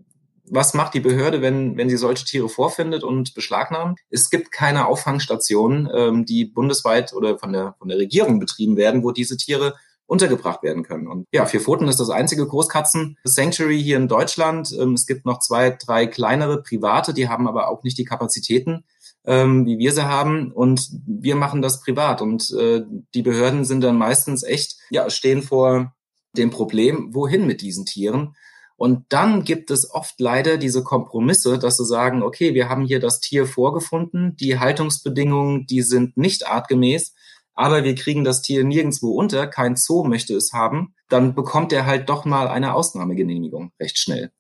was 0.52 0.74
macht 0.74 0.94
die 0.94 1.00
Behörde, 1.00 1.42
wenn, 1.42 1.78
wenn 1.78 1.90
sie 1.90 1.98
solche 1.98 2.26
Tiere 2.26 2.50
vorfindet 2.50 3.04
und 3.04 3.34
beschlagnahmt? 3.34 4.00
Es 4.10 4.30
gibt 4.30 4.52
keine 4.52 4.88
Auffangstationen, 4.88 5.90
ähm, 5.94 6.26
die 6.26 6.46
bundesweit 6.46 7.14
oder 7.14 7.38
von 7.38 7.54
der, 7.54 7.76
von 7.80 7.88
der 7.88 7.98
Regierung 7.98 8.40
betrieben 8.40 8.78
werden, 8.78 9.04
wo 9.04 9.12
diese 9.12 9.38
Tiere 9.38 9.76
untergebracht 10.10 10.64
werden 10.64 10.84
können. 10.84 11.08
Und 11.08 11.28
ja, 11.32 11.46
Vier 11.46 11.62
Pfoten 11.62 11.88
ist 11.88 12.00
das 12.00 12.10
einzige 12.10 12.46
Großkatzen-Sanctuary 12.48 13.82
hier 13.82 13.98
in 13.98 14.08
Deutschland. 14.08 14.76
Ähm, 14.78 14.94
es 14.94 15.06
gibt 15.06 15.26
noch 15.26 15.40
zwei, 15.40 15.70
drei 15.70 16.08
kleinere 16.08 16.64
private, 16.64 17.14
die 17.14 17.30
haben 17.30 17.48
aber 17.48 17.70
auch 17.70 17.84
nicht 17.84 17.98
die 17.98 18.06
Kapazitäten, 18.06 18.84
ähm, 19.26 19.66
wie 19.68 19.78
wir 19.78 19.94
sie 19.94 20.08
haben. 20.08 20.52
Und 20.52 20.90
wir 21.06 21.36
machen 21.36 21.62
das 21.62 21.80
privat. 21.80 22.22
Und 22.22 22.52
äh, 22.52 22.82
die 23.14 23.22
Behörden 23.22 23.66
sind 23.66 23.82
dann 23.82 23.98
meistens 23.98 24.44
echt, 24.44 24.78
ja, 24.90 25.10
stehen 25.12 25.44
vor 25.44 25.94
dem 26.36 26.50
Problem, 26.50 27.14
wohin 27.14 27.46
mit 27.46 27.62
diesen 27.62 27.86
Tieren? 27.86 28.36
Und 28.80 29.08
dann 29.10 29.44
gibt 29.44 29.72
es 29.72 29.94
oft 29.94 30.22
leider 30.22 30.56
diese 30.56 30.86
Kompromisse, 30.86 31.60
dass 31.60 31.76
sie 31.76 31.86
sagen, 31.86 32.24
okay, 32.24 32.54
wir 32.54 32.70
haben 32.70 32.86
hier 32.86 33.02
das 33.02 33.20
Tier 33.20 33.46
vorgefunden, 33.46 34.38
die 34.38 34.58
Haltungsbedingungen, 34.58 35.68
die 35.68 35.82
sind 35.82 36.16
nicht 36.16 36.48
artgemäß, 36.48 37.14
aber 37.56 37.84
wir 37.84 37.94
kriegen 37.94 38.24
das 38.24 38.42
Tier 38.42 38.64
nirgendwo 38.64 39.12
unter, 39.12 39.48
kein 39.48 39.76
Zoo 39.76 40.06
möchte 40.06 40.34
es 40.34 40.54
haben, 40.54 40.96
dann 41.10 41.36
bekommt 41.36 41.74
er 41.74 41.86
halt 41.86 42.08
doch 42.08 42.24
mal 42.24 42.48
eine 42.48 42.74
Ausnahmegenehmigung 42.74 43.74
recht 43.82 43.98
schnell. 43.98 44.32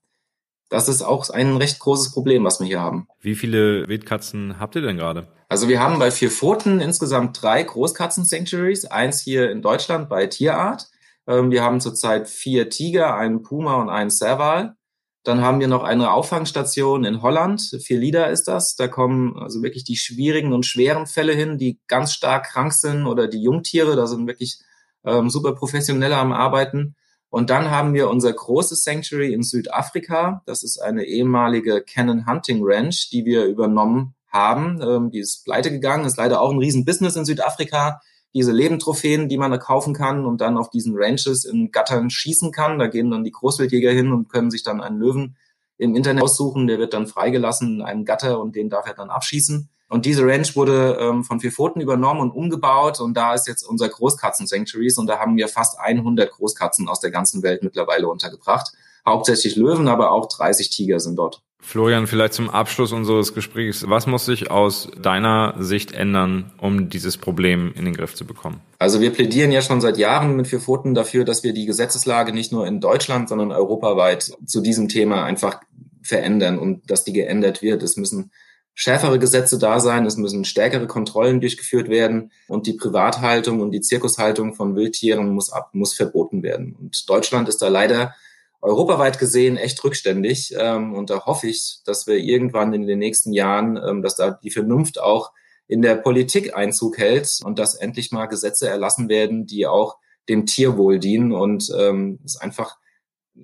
Das 0.69 0.87
ist 0.87 1.01
auch 1.01 1.29
ein 1.29 1.57
recht 1.57 1.79
großes 1.79 2.13
Problem, 2.13 2.45
was 2.45 2.61
wir 2.61 2.67
hier 2.67 2.79
haben. 2.79 3.09
Wie 3.19 3.35
viele 3.35 3.89
Wildkatzen 3.89 4.57
habt 4.57 4.73
ihr 4.77 4.81
denn 4.81 4.95
gerade? 4.95 5.27
Also 5.49 5.67
wir 5.67 5.81
haben 5.81 5.99
bei 5.99 6.11
vier 6.11 6.31
Pfoten 6.31 6.79
insgesamt 6.79 7.41
drei 7.41 7.61
Großkatzen-Sanctuaries, 7.61 8.85
eins 8.85 9.19
hier 9.19 9.51
in 9.51 9.61
Deutschland 9.61 10.07
bei 10.07 10.27
Tierart 10.27 10.87
ähm, 11.27 11.51
wir 11.51 11.63
haben 11.63 11.81
zurzeit 11.81 12.27
vier 12.27 12.69
Tiger, 12.69 13.15
einen 13.15 13.43
Puma 13.43 13.75
und 13.75 13.89
einen 13.89 14.09
Serval. 14.09 14.75
Dann 15.23 15.41
haben 15.41 15.59
wir 15.59 15.67
noch 15.67 15.83
eine 15.83 16.11
Auffangstation 16.11 17.03
in 17.03 17.21
Holland. 17.21 17.61
Vier 17.83 17.99
Lieder 17.99 18.29
ist 18.29 18.47
das. 18.47 18.75
Da 18.75 18.87
kommen 18.87 19.37
also 19.37 19.61
wirklich 19.61 19.83
die 19.83 19.97
schwierigen 19.97 20.53
und 20.53 20.65
schweren 20.65 21.07
Fälle 21.07 21.33
hin, 21.33 21.57
die 21.57 21.79
ganz 21.87 22.13
stark 22.13 22.47
krank 22.47 22.73
sind 22.73 23.05
oder 23.05 23.27
die 23.27 23.41
Jungtiere. 23.41 23.95
Da 23.95 24.07
sind 24.07 24.27
wirklich 24.27 24.59
ähm, 25.03 25.29
super 25.29 25.53
Professionelle 25.53 26.17
am 26.17 26.31
Arbeiten. 26.31 26.95
Und 27.29 27.49
dann 27.49 27.69
haben 27.69 27.93
wir 27.93 28.09
unser 28.09 28.33
großes 28.33 28.83
Sanctuary 28.83 29.33
in 29.33 29.43
Südafrika. 29.43 30.41
Das 30.45 30.63
ist 30.63 30.81
eine 30.81 31.03
ehemalige 31.03 31.83
Cannon 31.83 32.25
Hunting 32.25 32.61
Ranch, 32.63 33.09
die 33.11 33.25
wir 33.25 33.45
übernommen 33.45 34.15
haben. 34.29 34.81
Ähm, 34.81 35.11
die 35.11 35.19
ist 35.19 35.43
pleite 35.43 35.69
gegangen, 35.69 36.05
ist 36.05 36.17
leider 36.17 36.41
auch 36.41 36.51
ein 36.51 36.59
Riesenbusiness 36.59 37.15
in 37.15 37.25
Südafrika 37.25 38.01
diese 38.33 38.51
Lebentrophäen, 38.51 39.27
die 39.29 39.37
man 39.37 39.57
kaufen 39.59 39.93
kann 39.93 40.25
und 40.25 40.41
dann 40.41 40.57
auf 40.57 40.69
diesen 40.69 40.93
Ranches 40.95 41.45
in 41.45 41.71
Gattern 41.71 42.09
schießen 42.09 42.51
kann. 42.51 42.79
Da 42.79 42.87
gehen 42.87 43.09
dann 43.09 43.23
die 43.23 43.31
Großwildjäger 43.31 43.91
hin 43.91 44.11
und 44.11 44.29
können 44.29 44.51
sich 44.51 44.63
dann 44.63 44.81
einen 44.81 44.99
Löwen 44.99 45.35
im 45.77 45.95
Internet 45.95 46.23
aussuchen. 46.23 46.67
Der 46.67 46.77
wird 46.77 46.93
dann 46.93 47.07
freigelassen 47.07 47.75
in 47.75 47.81
einem 47.81 48.05
Gatter 48.05 48.39
und 48.39 48.55
den 48.55 48.69
darf 48.69 48.87
er 48.87 48.93
dann 48.93 49.09
abschießen. 49.09 49.69
Und 49.89 50.05
diese 50.05 50.23
Ranch 50.25 50.55
wurde 50.55 50.97
ähm, 51.01 51.23
von 51.23 51.39
vier 51.39 51.51
Pfoten 51.51 51.81
übernommen 51.81 52.21
und 52.21 52.31
umgebaut 52.31 52.99
und 52.99 53.15
da 53.15 53.33
ist 53.33 53.47
jetzt 53.47 53.63
unser 53.63 53.89
Großkatzen-Sanctuaries 53.89 54.99
und 54.99 55.07
da 55.07 55.17
haben 55.17 55.35
wir 55.35 55.47
fast 55.47 55.79
100 55.79 56.31
Großkatzen 56.31 56.87
aus 56.87 56.99
der 56.99 57.09
ganzen 57.09 57.41
Welt 57.41 57.63
mittlerweile 57.63 58.07
untergebracht. 58.07 58.71
Hauptsächlich 59.03 59.55
Löwen, 59.55 59.87
aber 59.87 60.11
auch 60.11 60.27
30 60.27 60.69
Tiger 60.69 60.99
sind 60.99 61.15
dort. 61.15 61.41
Florian, 61.61 62.07
vielleicht 62.07 62.33
zum 62.33 62.49
Abschluss 62.49 62.91
unseres 62.93 63.33
Gesprächs. 63.33 63.87
Was 63.87 64.07
muss 64.07 64.25
sich 64.25 64.49
aus 64.49 64.89
deiner 64.99 65.55
Sicht 65.59 65.91
ändern, 65.91 66.51
um 66.57 66.89
dieses 66.89 67.17
Problem 67.17 67.73
in 67.75 67.85
den 67.85 67.93
Griff 67.93 68.15
zu 68.15 68.25
bekommen? 68.25 68.61
Also 68.79 69.01
wir 69.01 69.11
plädieren 69.11 69.51
ja 69.51 69.61
schon 69.61 69.81
seit 69.81 69.97
Jahren 69.97 70.35
mit 70.35 70.47
vier 70.47 70.61
Pfoten 70.61 70.95
dafür, 70.95 71.25
dass 71.25 71.43
wir 71.43 71.53
die 71.53 71.65
Gesetzeslage 71.65 72.33
nicht 72.33 72.51
nur 72.51 72.65
in 72.65 72.79
Deutschland, 72.79 73.29
sondern 73.29 73.51
europaweit 73.51 74.31
zu 74.45 74.61
diesem 74.61 74.87
Thema 74.87 75.25
einfach 75.25 75.59
verändern 76.01 76.57
und 76.57 76.89
dass 76.89 77.03
die 77.03 77.13
geändert 77.13 77.61
wird. 77.61 77.83
Es 77.83 77.97
müssen 77.97 78.31
schärfere 78.73 79.19
Gesetze 79.19 79.59
da 79.59 79.81
sein, 79.81 80.05
es 80.05 80.15
müssen 80.15 80.45
stärkere 80.45 80.87
Kontrollen 80.87 81.41
durchgeführt 81.41 81.89
werden 81.89 82.31
und 82.47 82.65
die 82.65 82.73
Privathaltung 82.73 83.59
und 83.59 83.71
die 83.71 83.81
Zirkushaltung 83.81 84.53
von 84.53 84.75
Wildtieren 84.77 85.33
muss 85.33 85.51
ab, 85.51 85.71
muss 85.73 85.93
verboten 85.93 86.41
werden. 86.41 86.77
Und 86.79 87.09
Deutschland 87.09 87.49
ist 87.49 87.61
da 87.61 87.67
leider 87.67 88.15
europaweit 88.61 89.19
gesehen 89.19 89.57
echt 89.57 89.83
rückständig. 89.83 90.53
Ähm, 90.57 90.93
und 90.93 91.09
da 91.09 91.25
hoffe 91.25 91.47
ich, 91.47 91.79
dass 91.85 92.07
wir 92.07 92.17
irgendwann 92.17 92.73
in 92.73 92.87
den 92.87 92.99
nächsten 92.99 93.33
Jahren, 93.33 93.77
ähm, 93.77 94.01
dass 94.01 94.15
da 94.15 94.31
die 94.31 94.51
Vernunft 94.51 94.99
auch 94.99 95.31
in 95.67 95.81
der 95.81 95.95
Politik 95.95 96.55
Einzug 96.55 96.97
hält 96.97 97.39
und 97.43 97.59
dass 97.59 97.75
endlich 97.75 98.11
mal 98.11 98.25
Gesetze 98.25 98.67
erlassen 98.67 99.07
werden, 99.07 99.45
die 99.45 99.67
auch 99.67 99.97
dem 100.27 100.45
Tierwohl 100.45 100.99
dienen 100.99 101.31
und 101.31 101.71
ähm, 101.77 102.19
es 102.25 102.37
einfach 102.37 102.77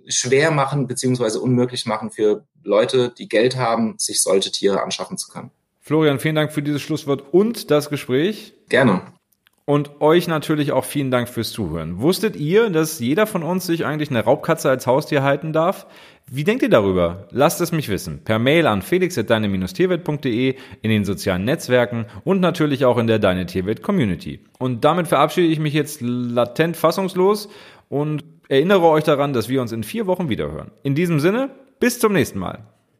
schwer 0.07 0.51
machen 0.51 0.87
beziehungsweise 0.87 1.39
unmöglich 1.39 1.85
machen 1.85 2.11
für 2.11 2.45
Leute, 2.63 3.13
die 3.17 3.29
Geld 3.29 3.55
haben, 3.55 3.95
sich 3.97 4.21
solche 4.21 4.51
Tiere 4.51 4.81
anschaffen 4.83 5.17
zu 5.17 5.29
können. 5.29 5.51
Florian, 5.79 6.19
vielen 6.19 6.35
Dank 6.35 6.51
für 6.51 6.63
dieses 6.63 6.81
Schlusswort 6.81 7.23
und 7.31 7.69
das 7.69 7.89
Gespräch. 7.89 8.55
Gerne. 8.69 9.01
Und 9.67 9.99
euch 9.99 10.27
natürlich 10.27 10.71
auch 10.71 10.85
vielen 10.85 11.09
Dank 11.09 11.27
fürs 11.27 11.51
Zuhören. 11.51 11.99
Wusstet 11.99 12.35
ihr, 12.35 12.69
dass 12.69 12.99
jeder 12.99 13.25
von 13.25 13.41
uns 13.41 13.65
sich 13.65 13.83
eigentlich 13.83 14.11
eine 14.11 14.23
Raubkatze 14.23 14.69
als 14.69 14.85
Haustier 14.85 15.23
halten 15.23 15.53
darf? 15.53 15.87
Wie 16.27 16.43
denkt 16.43 16.61
ihr 16.61 16.69
darüber? 16.69 17.27
Lasst 17.31 17.61
es 17.61 17.71
mich 17.71 17.89
wissen. 17.89 18.23
Per 18.23 18.37
Mail 18.37 18.67
an 18.67 18.83
felix.deine-tierwelt.de, 18.83 20.55
in 20.83 20.89
den 20.91 21.03
sozialen 21.03 21.45
Netzwerken 21.45 22.05
und 22.23 22.41
natürlich 22.41 22.85
auch 22.85 22.99
in 22.99 23.07
der 23.07 23.17
Deine 23.17 23.47
Tierwelt 23.47 23.81
Community. 23.81 24.39
Und 24.59 24.85
damit 24.85 25.07
verabschiede 25.07 25.47
ich 25.47 25.59
mich 25.59 25.73
jetzt 25.73 25.99
latent 26.01 26.77
fassungslos 26.77 27.49
und 27.89 28.23
erinnere 28.49 28.83
euch 28.83 29.03
daran, 29.03 29.33
dass 29.33 29.49
wir 29.49 29.61
uns 29.61 29.71
in 29.71 29.83
vier 29.83 30.05
Wochen 30.05 30.29
wiederhören. 30.29 30.69
In 30.83 30.93
diesem 30.93 31.19
Sinne, 31.19 31.49
bis 31.79 31.97
zum 31.97 32.13
nächsten 32.13 32.37
Mal. 32.37 32.65